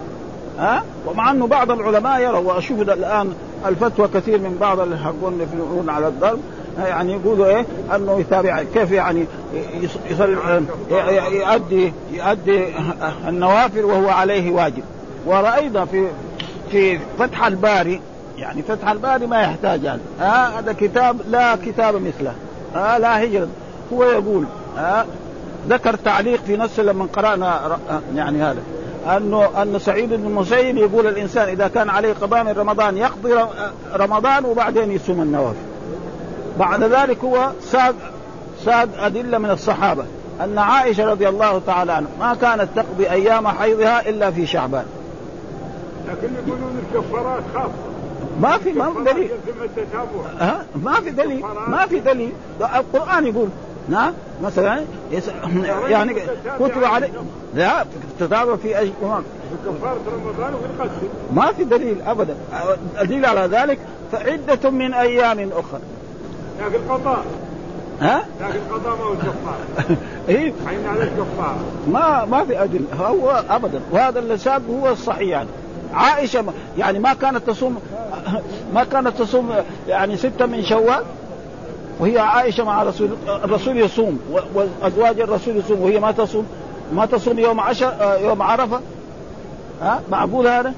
[0.58, 3.32] ها؟ ومع أنه بعض العلماء يروا وأشوف الآن
[3.66, 6.40] الفتوى كثير من بعض اللي حقون يفلحون على الضرب
[6.78, 9.24] يعني يقولوا إيه؟ أنه يتابع كيف يعني
[10.10, 10.36] يصلي
[11.30, 12.64] يؤدي يؤدي
[13.28, 14.82] النوافل وهو عليه واجب.
[15.26, 16.06] ورأينا في
[16.70, 18.00] في فتح الباري
[18.38, 20.24] يعني فتح الباري ما يحتاج يعني آه
[20.58, 22.32] هذا كتاب لا كتاب مثله.
[22.76, 23.48] آه لا هجرة.
[23.92, 24.44] هو يقول
[24.78, 25.04] آه
[25.68, 27.78] ذكر تعليق في نص لما قرأنا
[28.14, 28.62] يعني هذا.
[29.16, 33.34] أنه أن سعيد بن المسيب يقول الإنسان إذا كان عليه قضاء من رمضان يقضي
[33.94, 35.56] رمضان وبعدين يصوم النوافل.
[36.58, 37.94] بعد ذلك هو ساد
[38.64, 40.04] ساد أدلة من الصحابة.
[40.44, 44.84] أن عائشة رضي الله تعالى عنها ما كانت تقضي أيام حيضها إلا في شعبان.
[46.08, 47.72] لكن يقولون الكفارات خاصة.
[48.40, 49.30] ما في ما في دليل.
[50.40, 51.44] ها؟ ما في دليل.
[51.68, 52.32] ما في دليل.
[52.60, 53.48] القرآن يقول
[53.88, 54.84] نعم مثلا
[55.88, 56.14] يعني
[56.60, 57.08] كتب عليه
[57.54, 57.86] لا
[58.20, 58.92] تتابع في أي
[59.66, 60.54] كفارة رمضان
[61.34, 62.36] ما في دليل أبدا.
[63.00, 63.78] الدليل على ذلك
[64.12, 65.80] فعدة من أيام أخرى.
[66.60, 67.24] لكن القضاء.
[68.00, 69.56] ها؟ لكن القضاء ما هو الكفار
[70.28, 71.56] إيه؟ حين على الكفار
[71.88, 73.80] ما ما في أجل هو ابدا.
[73.92, 75.48] وهذا اللي ساب هو الصحيح يعني.
[75.94, 76.44] عائشة
[76.78, 77.80] يعني ما كانت تصوم
[78.74, 79.50] ما كانت تصوم
[79.88, 81.04] يعني ستة من شوال؟
[82.00, 84.20] وهي عائشة مع رسول الرسول يصوم
[84.54, 86.46] وأزواج الرسول يصوم وهي ما تصوم.
[86.92, 88.80] ما تصوم يوم عشر يوم عرفة.
[89.82, 90.74] ها؟ معقول هذا؟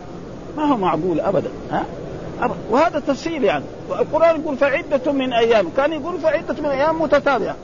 [0.57, 1.51] ما هو معقول ابدا.
[1.71, 1.85] ها؟
[2.71, 3.65] وهذا تفصيل يعني.
[3.91, 5.69] القرآن يقول فعدة من أيام.
[5.77, 7.57] كان يقول فعدة من أيام متتابعة.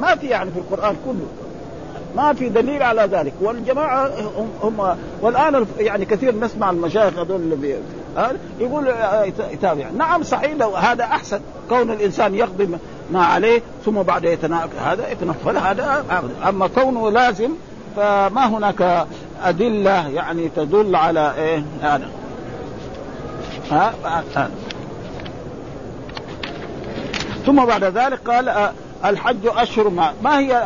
[0.00, 1.26] ما في يعني في القرآن كله.
[2.16, 3.32] ما في دليل على ذلك.
[3.40, 7.76] والجماعة هم, هم والآن يعني كثير نسمع المشايخ هذول اللي
[8.60, 8.88] يقول
[9.52, 9.90] يتابع.
[9.96, 11.40] نعم صحيح لو هذا أحسن.
[11.68, 12.68] كون الإنسان يقضي
[13.10, 16.04] ما عليه ثم بعد يتناقض هذا يتنفل هذا
[16.48, 17.50] أما كونه لازم
[17.96, 19.06] فما هناك
[19.44, 22.08] أدلة يعني تدل على إيه؟ هذا.
[23.70, 23.94] ها؟
[27.46, 28.72] ثم بعد ذلك قال آه،
[29.04, 30.58] الحج أشهر ما, ما هي آه،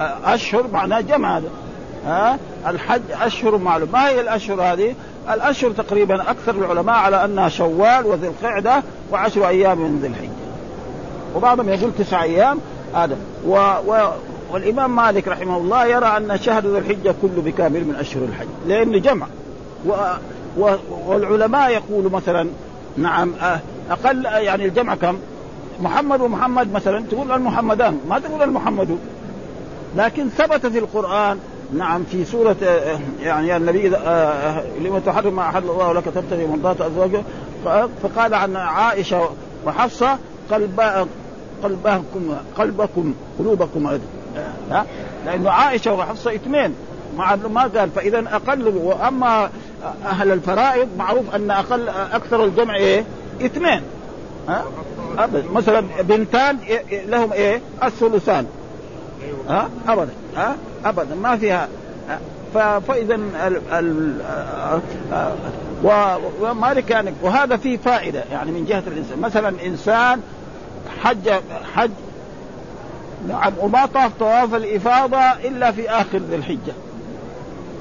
[0.00, 1.48] آه، أشهر؟ معناه جمع هذا.
[2.06, 3.88] ها؟ الحج أشهر معلوم.
[3.92, 4.94] ما هي الأشهر هذه؟
[5.30, 10.46] الأشهر تقريبا أكثر العلماء على أنها شوال وذي القعدة وعشر أيام من ذي الحجة.
[11.36, 12.58] وبعضهم يقول تسع أيام.
[12.94, 13.54] هذا و,
[13.86, 14.08] و
[14.50, 19.00] والإمام مالك رحمه الله يرى أن شهر ذي الحجة كله بكامل من أشهر الحج لأن
[19.00, 19.26] جمع.
[19.86, 19.92] و
[21.06, 22.48] والعلماء يقولوا مثلا
[22.96, 23.60] نعم آه،
[23.90, 25.18] أقل يعني الجمع كم؟
[25.80, 28.98] محمد ومحمد مثلا تقول المحمدان ما تقول المحمد.
[29.96, 31.38] لكن ثبت في القرآن
[31.72, 36.80] نعم في سورة آه، يعني النبي آه، لما تحرم ما أحل الله لك تبتغي مرضات
[36.80, 37.22] أزواجه
[38.02, 39.28] فقال عن عائشة
[39.66, 40.18] وحفصة
[40.50, 40.80] قلب
[41.62, 43.98] قلبكم قلبكم قلوبكم
[44.70, 44.86] ها؟
[45.26, 46.74] لأنه عائشة وحفصة اثنين.
[47.16, 49.50] مع ما قال فإذا أقل وأما
[50.06, 53.04] أهل الفرائض معروف أن أقل أكثر الجمع إيه؟
[53.40, 53.82] اثنين.
[54.48, 54.64] ها؟
[55.18, 55.44] ابدا.
[55.52, 56.58] مثلا بنتان
[56.90, 58.46] لهم إيه؟ الثلثان.
[59.48, 60.12] ها؟ ابدا.
[60.36, 60.56] ها؟
[60.88, 61.68] أبدا ما فيها.
[62.54, 64.20] فاذا ال ال
[66.40, 69.20] ومالك يعني وهذا فيه فائدة يعني من جهة الإنسان.
[69.20, 70.20] مثلا إنسان
[71.02, 71.30] حج
[71.74, 71.90] حج
[73.28, 76.72] نعم وما طاف طواف الإفاضة إلا في آخر ذي الحجة.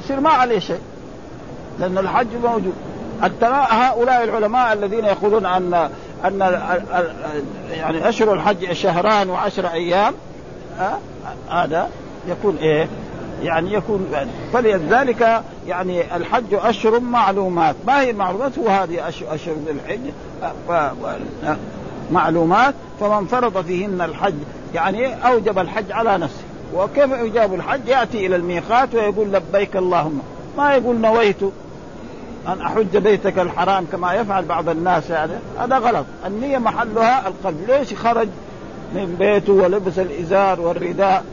[0.03, 0.81] يصير ما عليه شيء
[1.79, 2.73] لأن الحج موجود.
[3.41, 5.89] هؤلاء العلماء الذين يقولون ان
[6.25, 6.39] أن
[7.71, 10.13] يعني أشهر الحج شهران وعشر أيام
[11.49, 11.89] هذا
[12.29, 12.87] يكون إيه؟
[13.43, 14.07] يعني يكون
[14.53, 19.99] فلذلك يعني الحج أشهر معلومات، ما هي المعلومات؟ هو هذه أشهر الحج.
[22.11, 22.73] معلومات.
[22.99, 24.33] فمن فرض فيهن الحج
[24.73, 26.43] يعني أوجب الحج على نفسه،
[26.75, 30.21] وكيف يجاب الحج؟ يأتي إلى الميقات ويقول لبيك اللهم،
[30.57, 31.43] ما يقول نويت
[32.47, 35.33] أن أحج بيتك الحرام كما يفعل بعض الناس يعني.
[35.59, 38.27] هذا غلط، النية محلها القلب، ليش خرج
[38.95, 41.23] من بيته ولبس الإزار والرداء؟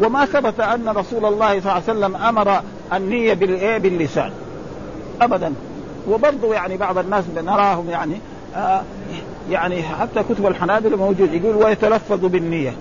[0.00, 2.60] وما ثبت أن رسول الله صلى الله عليه وسلم أمر
[2.92, 4.30] النية بالإيه باللسان.
[5.20, 5.54] ابدا.
[6.08, 8.20] وبرضه يعني بعض الناس نراهم يعني
[8.56, 8.82] آه
[9.50, 12.72] يعني حتى كتب الحنابلة موجود يقول ويتلفظ بالنية.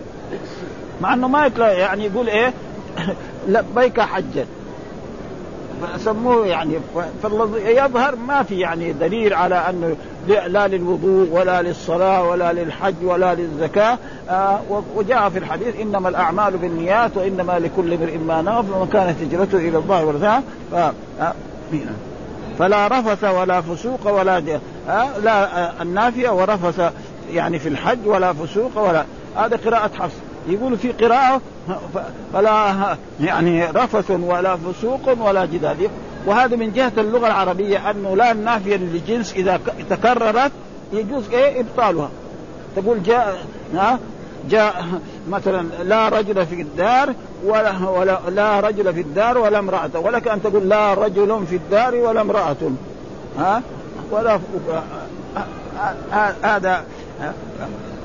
[1.01, 2.53] مع إنه ما يعني يقول إيه؟
[3.47, 4.45] لبيك حجا.
[5.81, 6.79] فسموه يعني
[7.65, 9.95] يظهر ما في يعني دليل على أنه
[10.27, 13.97] لا للوضوء ولا للصلاة ولا للحج ولا للزكاة.
[14.29, 14.59] آه
[14.95, 19.77] وجاء في الحديث إنما الأعمال بالنيات وإنما لكل امرئ ما نوى فمن كانت هجرته إلى
[19.77, 20.41] الله ورضاه
[20.73, 20.93] آه
[22.59, 24.37] فلا رفث ولا فسوق ولا.
[24.89, 26.91] آه لا آه النافية ورفث
[27.33, 29.05] يعني في الحج ولا فسوق ولا.
[29.35, 30.15] هذا قراءة حفص.
[30.47, 31.41] يقول في قراءة
[32.33, 35.89] فلا يعني رفث ولا فسوق ولا جدال
[36.25, 40.51] وهذا من جهة اللغة العربية أنه لا نافية للجنس إذا تكررت
[40.93, 42.09] يجوز إيه إبطالها
[42.75, 43.37] تقول جاء
[43.73, 43.99] ها
[44.49, 44.85] جاء
[45.29, 47.13] مثلا لا رجل في الدار
[47.45, 51.95] ولا, ولا لا رجل في الدار ولا امرأة ولك أن تقول لا رجل في الدار
[51.95, 52.55] ولا امرأة
[53.39, 53.61] ها
[54.11, 54.39] ولا
[56.43, 56.83] هذا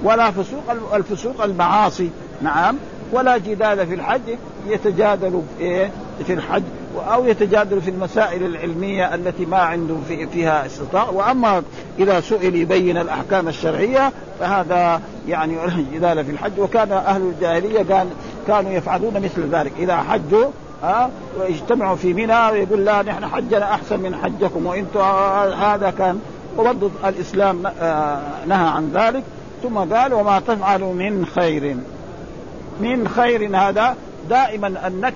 [0.04, 2.10] ولا فسوق الفسوق المعاصي
[2.42, 2.76] نعم.
[3.12, 4.20] ولا جدال في الحج
[4.66, 5.90] يتجادل في إيه؟
[6.26, 6.62] في الحج
[6.98, 11.08] أو يتجادل في المسائل العلمية التي ما عنده في فيها استطاع.
[11.08, 11.62] وأما
[11.98, 15.56] إذا سئل يبين الأحكام الشرعية فهذا يعني
[15.94, 16.52] جدال في الحج.
[16.58, 18.10] وكان أهل الجاهلية كان
[18.46, 19.72] كانوا يفعلون مثل ذلك.
[19.78, 20.44] إذا حجوا
[20.82, 25.00] ها ويجتمعوا في منى ويقول لا نحن حجنا أحسن من حجكم وأنتم
[25.60, 26.20] هذا كان
[26.58, 27.62] وبرضه الإسلام
[28.46, 29.22] نهى عن ذلك.
[29.62, 31.76] ثم قال وما تفعل من خير.
[32.80, 33.96] من خير هذا
[34.30, 35.14] دائما النك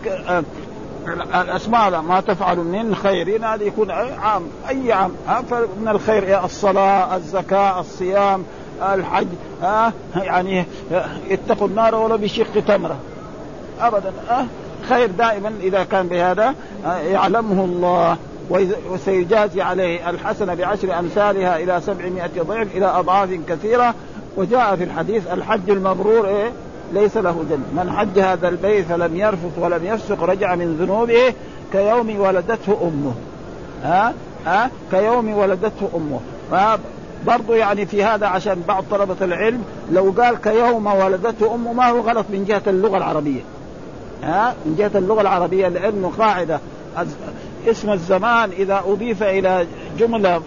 [1.34, 5.12] الأسماء ما تفعل من خير هذا يكون عام أي عام
[5.50, 8.44] فمن الخير الصلاة الزكاة الصيام
[8.82, 9.26] الحج
[9.62, 10.64] ها يعني
[11.30, 12.96] اتقوا النار ولو بشق تمرة.
[13.80, 14.44] ابدا أه
[14.88, 16.54] خير دائما إذا كان بهذا
[16.86, 18.16] يعلمه الله.
[18.90, 23.94] وسيجازي عليه الحسنة بعشر أمثالها إلى سبعمائة ضعف إلى أضعاف كثيرة.
[24.36, 26.52] وجاء في الحديث الحج المبرور إيه؟
[26.92, 27.84] ليس له جنة.
[27.84, 31.34] من حج هذا البيت فلم يرفث ولم يفسق رجع من ذنوبه
[31.72, 33.14] كيوم ولدته أمه.
[33.82, 34.14] ها؟
[34.46, 36.20] ها؟ كيوم ولدته أمه.
[37.26, 42.00] برضو يعني في هذا عشان بعض طلبة العلم لو قال كيوم ولدته أمه ما هو
[42.00, 43.40] غلط من جهة اللغة العربية.
[44.22, 46.60] ها؟ من جهة اللغة العربية لأنه قاعدة.
[47.66, 49.66] اسم الزمان إذا أضيف إلى
[49.98, 50.40] جملة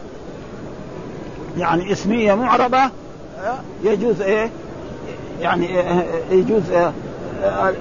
[1.57, 2.89] يعني اسمية معربة
[3.83, 4.49] يجوز إيه؟
[5.39, 5.69] يعني
[6.31, 6.63] يجوز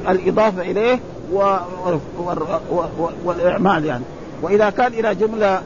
[0.09, 1.01] الإضافة إليه
[3.25, 4.05] والإعمال يعني.
[4.43, 5.63] وإذا كان إلى جملة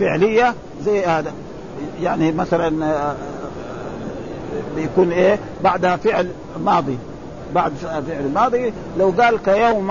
[0.00, 1.32] فعلية زي هذا.
[2.02, 2.88] يعني مثلا
[4.76, 6.28] بيكون إيه بعدها فعل
[6.64, 6.98] ماضي.
[7.54, 9.90] بعد فعل ماضي لو قال كيوم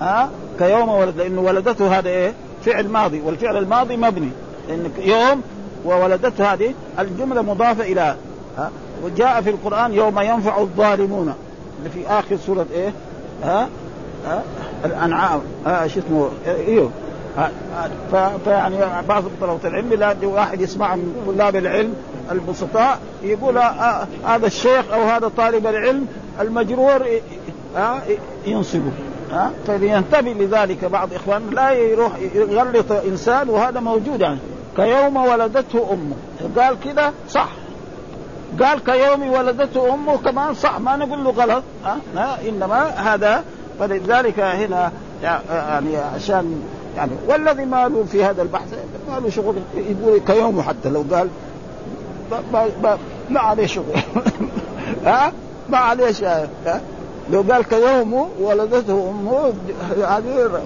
[0.00, 2.32] ها؟ كيوم ولد لأنه ولدته هذا إيه
[2.64, 3.20] فعل ماضي.
[3.20, 4.30] والفعل الماضي مبني.
[4.68, 5.42] لأن يوم
[5.84, 8.16] وولدته هذه الجملة مضافة إلى
[8.58, 8.70] ها
[9.04, 11.34] وجاء في القرآن يوم ينفع الظالمون.
[11.78, 12.92] اللي في آخر سورة إيه؟
[13.44, 13.68] ها؟
[14.26, 14.42] ها؟
[14.84, 15.40] الأنعام.
[15.66, 16.90] ها شو اسمه؟ أيوه
[18.44, 18.76] فيعني
[19.08, 21.94] بعض طلبة العلم لا واحد يسمع من طلاب العلم
[22.30, 23.58] البسطاء يقول
[24.24, 26.06] هذا الشيخ أو هذا طالب العلم
[26.40, 27.06] المجرور
[28.46, 28.92] ينصبه.
[29.32, 34.38] ها؟ فلينتبه لذلك بعض إخوان لا يروح يغلط إنسان وهذا موجود يعني.
[34.76, 36.16] كيوم ولدته أمه.
[36.62, 37.48] قال كذا صح.
[38.60, 41.62] قال كيوم ولدته أمه كمان صح ما نقول له غلط.
[42.16, 43.44] ها؟ إنما هذا
[43.80, 44.92] فلذلك هنا
[45.22, 46.62] يعني عشان
[46.96, 48.74] يعني والذي ما له في هذا البحث
[49.10, 51.28] ما له شغل يقول كيوم حتى لو قال
[53.30, 53.84] ما, عليه شغل.
[55.06, 55.32] ها؟
[55.68, 56.48] ما عليه شيء.
[57.32, 59.52] لو قال كيوم ولدته أمه
[60.06, 60.62] هذه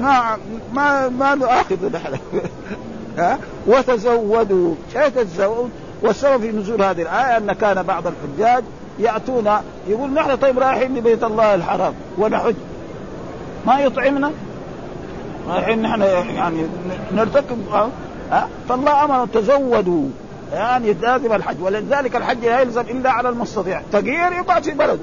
[0.00, 0.36] ما
[0.72, 2.18] ما ما نؤاخذ نحن.
[3.18, 4.74] ها؟ وتزودوا.
[4.96, 5.70] إيش تتزود
[6.02, 8.64] والسبب في نزول هذه الآية أن كان بعض الحجاج
[8.98, 9.50] يأتون
[9.88, 12.54] يقول نحن طيب رايحين لبيت الله الحرام ونحج.
[13.66, 14.32] ما يطعمنا؟
[15.48, 16.02] رايحين نحن
[16.34, 16.66] يعني
[17.12, 17.58] نرتكب
[18.30, 20.08] ها؟ فالله أمر تزودوا
[20.52, 21.62] يعني لازم الحج.
[21.62, 23.82] ولذلك الحج لا يلزم إلا على المستطيع.
[23.92, 24.98] فقير يقعد في بلده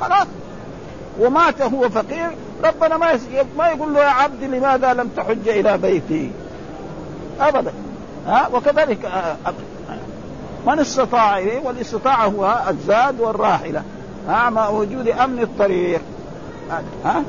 [0.00, 0.26] خلاص.
[1.20, 2.30] ومات هو فقير
[2.64, 3.18] ربنا ما
[3.58, 6.30] ما يقول له يا عبدي لماذا لم تحج إلى بيتي؟
[7.40, 7.72] ابدا.
[8.26, 8.98] ها؟ وكذلك
[10.66, 13.82] من استطاع إليه؟ والاستطاعة هو الزاد والراحلة.
[14.28, 16.00] مع وجود أمن الطريق.
[17.04, 17.22] ها؟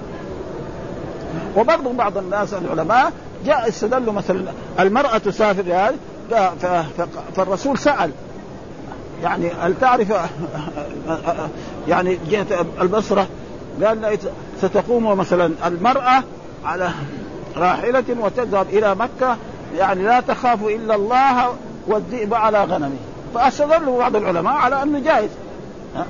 [1.57, 3.11] وبرضه بعض الناس العلماء
[3.45, 4.45] جاء استدلوا مثلا
[4.79, 5.91] المرأة تسافر
[7.35, 8.11] فالرسول سأل.
[9.23, 10.07] يعني هل تعرف
[11.87, 13.27] يعني جهة البصرة؟
[13.83, 14.17] قال
[14.61, 16.23] ستقوم مثلا المرأة
[16.65, 16.89] على
[17.57, 19.37] راحلة وتذهب إلى مكة.
[19.77, 21.55] يعني لا تخاف إلا الله
[21.87, 23.12] والذئب على غنمه.
[23.33, 25.29] فاستدلوا بعض العلماء على أنه جائز
[25.95, 26.05] ها؟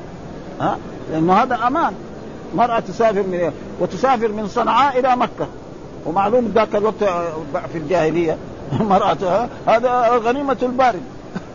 [0.61, 0.77] ها؟
[1.11, 1.93] لأنه هذا أمان.
[2.55, 5.47] مرأة تسافر من وتسافر من صنعاء إلى مكة.
[6.05, 7.03] ومعلوم ذاك الوقت
[7.71, 8.37] في الجاهلية
[8.79, 11.01] مرأة هذا غنيمة البارد.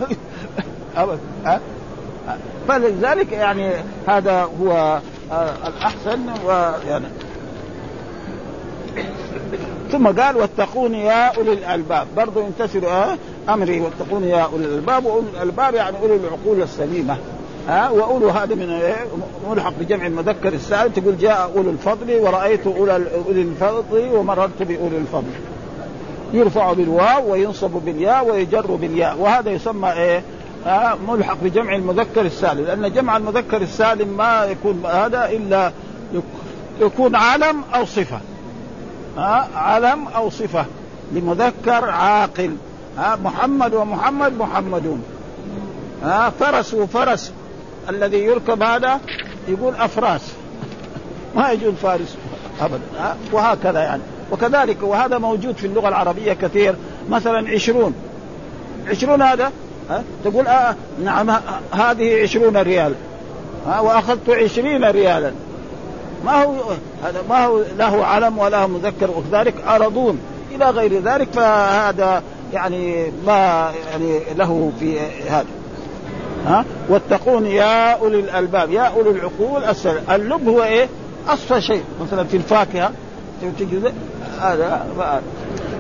[0.97, 1.61] أبدا
[2.69, 3.73] فلذلك يعني
[4.07, 5.01] هذا هو
[5.67, 6.21] الأحسن.
[6.47, 7.07] ويعني
[9.93, 12.07] ثم قال واتقوني يا أولي الألباب.
[12.17, 13.17] برضو ينتشر
[13.49, 17.17] امري واتقوني يا أولي الألباب الألباب يعني أولي العقول السليمة.
[17.69, 19.07] ها؟ وأولو هذا من إيه؟
[19.51, 22.97] ملحق بجمع المذكر السالم تقول جاء أولو الفضل ورأيت أولي
[23.29, 25.31] الفضل ومررت بأولي الفضل.
[26.33, 29.17] يرفع بالواو وينصب بالياء ويجر بالياء.
[29.19, 30.23] وهذا يسمى إيه؟
[30.67, 32.65] آه ملحق بجمع المذكر السالم.
[32.65, 35.73] لأن جمع المذكر السالم ما يكون هذا إلا
[36.81, 38.21] يكون علم أو صفة.
[39.19, 40.65] آه علم أو صفة.
[41.13, 42.57] لمذكر عاقل.
[42.99, 45.03] آه محمد ومحمد محمدون.
[46.05, 47.33] آه فرس وفرس.
[47.89, 49.01] الذي يركب هذا
[49.49, 50.21] يقول أفراس.
[51.37, 52.17] ما يجوز فارس
[52.61, 54.03] ابدا آه وهكذا يعني.
[54.33, 56.75] وكذلك وهذا موجود في اللغة العربية كثير.
[57.11, 57.95] مثلا عشرون.
[58.89, 59.53] عشرون هذا
[59.91, 60.75] ها تقول آه
[61.05, 61.31] نعم
[61.73, 62.95] هذه عشرون ريال.
[63.67, 65.33] ها وأخذت عشرين ريالا.
[66.25, 66.55] ما هو
[67.05, 69.11] هذا ما هو له علم ولا مذكر.
[69.11, 70.19] وكذلك أرضون
[70.55, 72.23] إلى غير ذلك فهذا
[72.53, 74.99] يعني ما يعني له في
[75.31, 75.47] هذا.
[76.47, 80.89] ها؟ واتقون يا أولي الألباب يا أولي العقول السلام اللب هو إيه؟
[81.29, 81.85] اصفى شيء.
[82.01, 82.93] مثلا في الفاكهة
[84.41, 84.87] هذا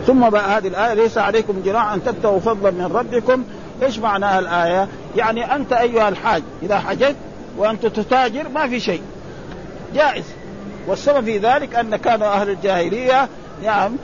[0.07, 3.45] ثم هذه الآية ليس عليكم جناح أن تبتغوا فضلا من ربكم.
[3.83, 7.16] إيش معناها الآية؟ يعني أنت أيها الحاج إذا حجت
[7.59, 9.03] وأنت تتاجر ما في شيء.
[9.95, 10.25] جائز.
[10.89, 13.29] والسبب في ذلك أن كان أهل الجاهلية
[13.64, 13.97] نعم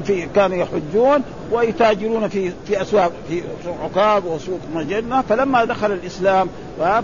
[0.00, 1.22] في كانوا يحجون
[1.52, 3.42] ويتاجرون في في أسواق في
[3.82, 6.48] عقاب وسوق مجنة فلما دخل الإسلام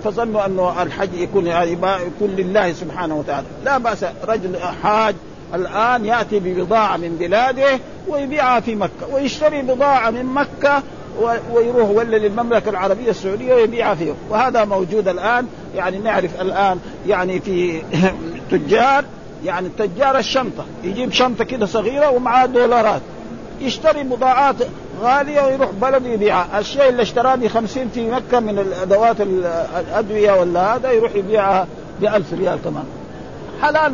[0.05, 1.71] فظنوا انه الحج يكون يعني
[2.07, 3.47] يكون لله سبحانه وتعالى.
[3.65, 5.15] لا بأس رجل حاج
[5.55, 7.79] الآن يأتي ببضاعة من بلاده
[8.09, 10.83] ويبيعها في مكة ويشتري بضاعة من مكة
[11.53, 14.13] ويروح ولا للمملكة العربية السعودية ويبيعها فيه.
[14.31, 17.83] وهذا موجود الآن يعني نعرف الآن يعني في
[18.51, 19.05] تجار
[19.45, 23.01] يعني التجار الشنطه يجيب شنطه كده صغيرة ومعاه دولارات.
[23.61, 24.55] يشتري بضاعات
[25.03, 30.77] غالية ويروح بلده يبيعها، الشيء اللي اشتراه ب 50 في مكة من الأدوات الأدوية ولا
[30.77, 31.67] هذا يروح يبيعها
[32.01, 32.85] ب 1000 ريال كمان.
[33.63, 33.93] حلال.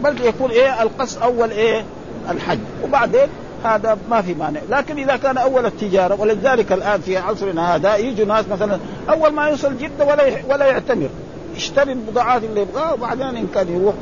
[0.00, 1.84] بل يكون إيه؟ القص أول إيه؟
[2.30, 2.58] الحج.
[2.84, 3.28] وبعدين
[3.64, 4.60] هذا ما في مانع.
[4.70, 8.78] لكن إذا كان أول التجارة ولذلك الآن في عصرنا هذا يجوا ناس مثلا
[9.10, 11.08] أول ما يوصل جدة ولا ولا يعتمر
[11.56, 13.94] يشتري البضاعات اللي يبغاها وبعدين إن كان يروح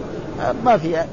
[0.65, 1.07] ما فيها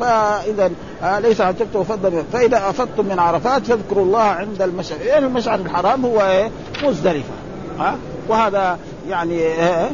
[0.00, 0.70] فإذا
[1.18, 5.00] ليس تكتب فضل فإذا افضتم من عرفات فاذكروا الله عند المشعر.
[5.00, 6.50] يعني المشعر الحرام هو إيه؟
[6.84, 7.32] مزدلفة
[7.78, 7.96] ها؟
[8.28, 9.90] وهذا يعني إيه؟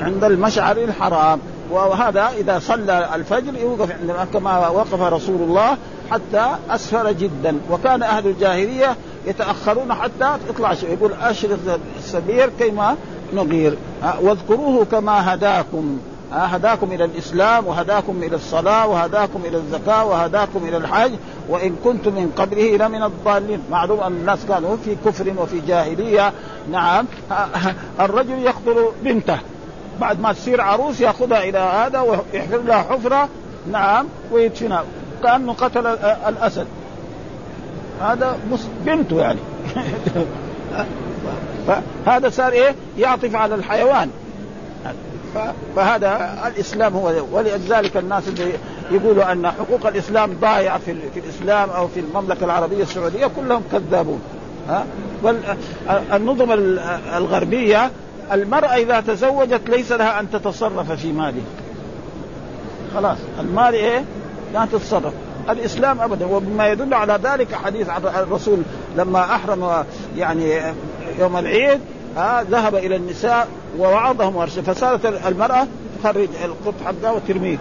[0.00, 1.40] عند المشعر الحرام.
[1.70, 5.76] وهذا إذا صلى الفجر يوقف عند كما وقف رسول الله
[6.10, 7.56] حتى أسفر جدا.
[7.70, 8.96] وكان أهل الجاهلية
[9.28, 10.90] يتأخرون حتى يطلع شيء.
[10.90, 11.58] يقول أشرف
[11.98, 12.96] السبير كيما
[13.34, 13.76] نغير.
[14.20, 15.98] واذكروه كما هداكم.
[16.32, 21.12] هداكم إلى الإسلام وهداكم إلى الصلاة وهداكم إلى الزكاة وهداكم إلى الحج.
[21.48, 23.60] وإن كنتم من قبله لمن الضالين.
[23.70, 26.32] معلوم أن الناس كانوا في كفر وفي جاهلية.
[26.70, 27.06] نعم.
[28.00, 29.38] الرجل يقتل بنته.
[30.00, 33.28] بعد ما تصير عروس يأخذها إلى هذا ويحفر لها حفرة.
[33.72, 34.06] نعم.
[34.32, 34.84] ويدفنها.
[35.22, 35.86] كأنه قتل
[36.28, 36.66] الأسد.
[38.00, 38.38] هذا
[38.86, 39.38] بنته يعني.
[42.06, 44.10] فهذا صار إيه؟ يعطف على الحيوان.
[45.76, 48.52] فهذا الإسلام هو ولذلك الناس اللي
[48.90, 54.20] يقولوا أن حقوق الإسلام ضايعة في, في الإسلام أو في المملكة العربية السعودية كلهم كذابون.
[54.68, 54.86] ها؟
[55.22, 56.52] والنظم
[57.16, 57.90] الغربية
[58.32, 61.42] المرأة إذا تزوجت ليس لها أن تتصرف في ماله
[62.94, 64.04] خلاص المال إيه؟
[64.54, 65.12] لا تتصرف.
[65.50, 66.26] الإسلام ابدا.
[66.26, 68.58] وبما يدل على ذلك حديث الرسول
[68.96, 69.84] لما أحرم
[70.16, 70.60] يعني
[71.18, 71.80] يوم العيد
[72.16, 75.66] ها ذهب إلى النساء ووعظهم ورشه فصارت المرأة
[76.02, 77.58] تخرج القط حقها وترميه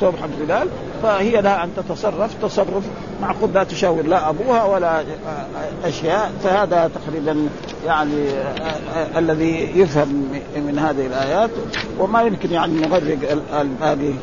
[0.00, 0.68] ثوب حق بلال.
[1.02, 2.84] فهي لها أن تتصرف تصرف
[3.22, 5.02] معقول لا تشاور لا أبوها ولا
[5.84, 6.32] أشياء.
[6.44, 7.48] فهذا تقريبا
[7.86, 8.24] يعني
[9.16, 11.50] الذي يفهم من هذه الآيات.
[11.98, 13.18] وما يمكن يعني نغرق
[13.82, 14.14] هذه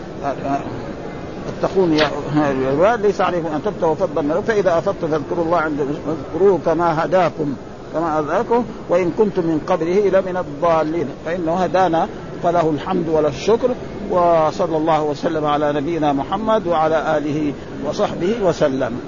[2.71, 7.55] الولاد ليس عليكم أن تبتغوا فضلا فإذا أفضتم فاذكروا الله عند اذكروه كما هداكم
[7.93, 11.07] كما هداكم وإن كنتم من قبله لمن الضالين.
[11.25, 12.07] فإنه هدانا
[12.43, 13.69] فله الحمد وله الشكر
[14.11, 17.53] وصلى الله وسلم على نبينا محمد وعلى آله
[17.85, 18.99] وصحبه وسلم.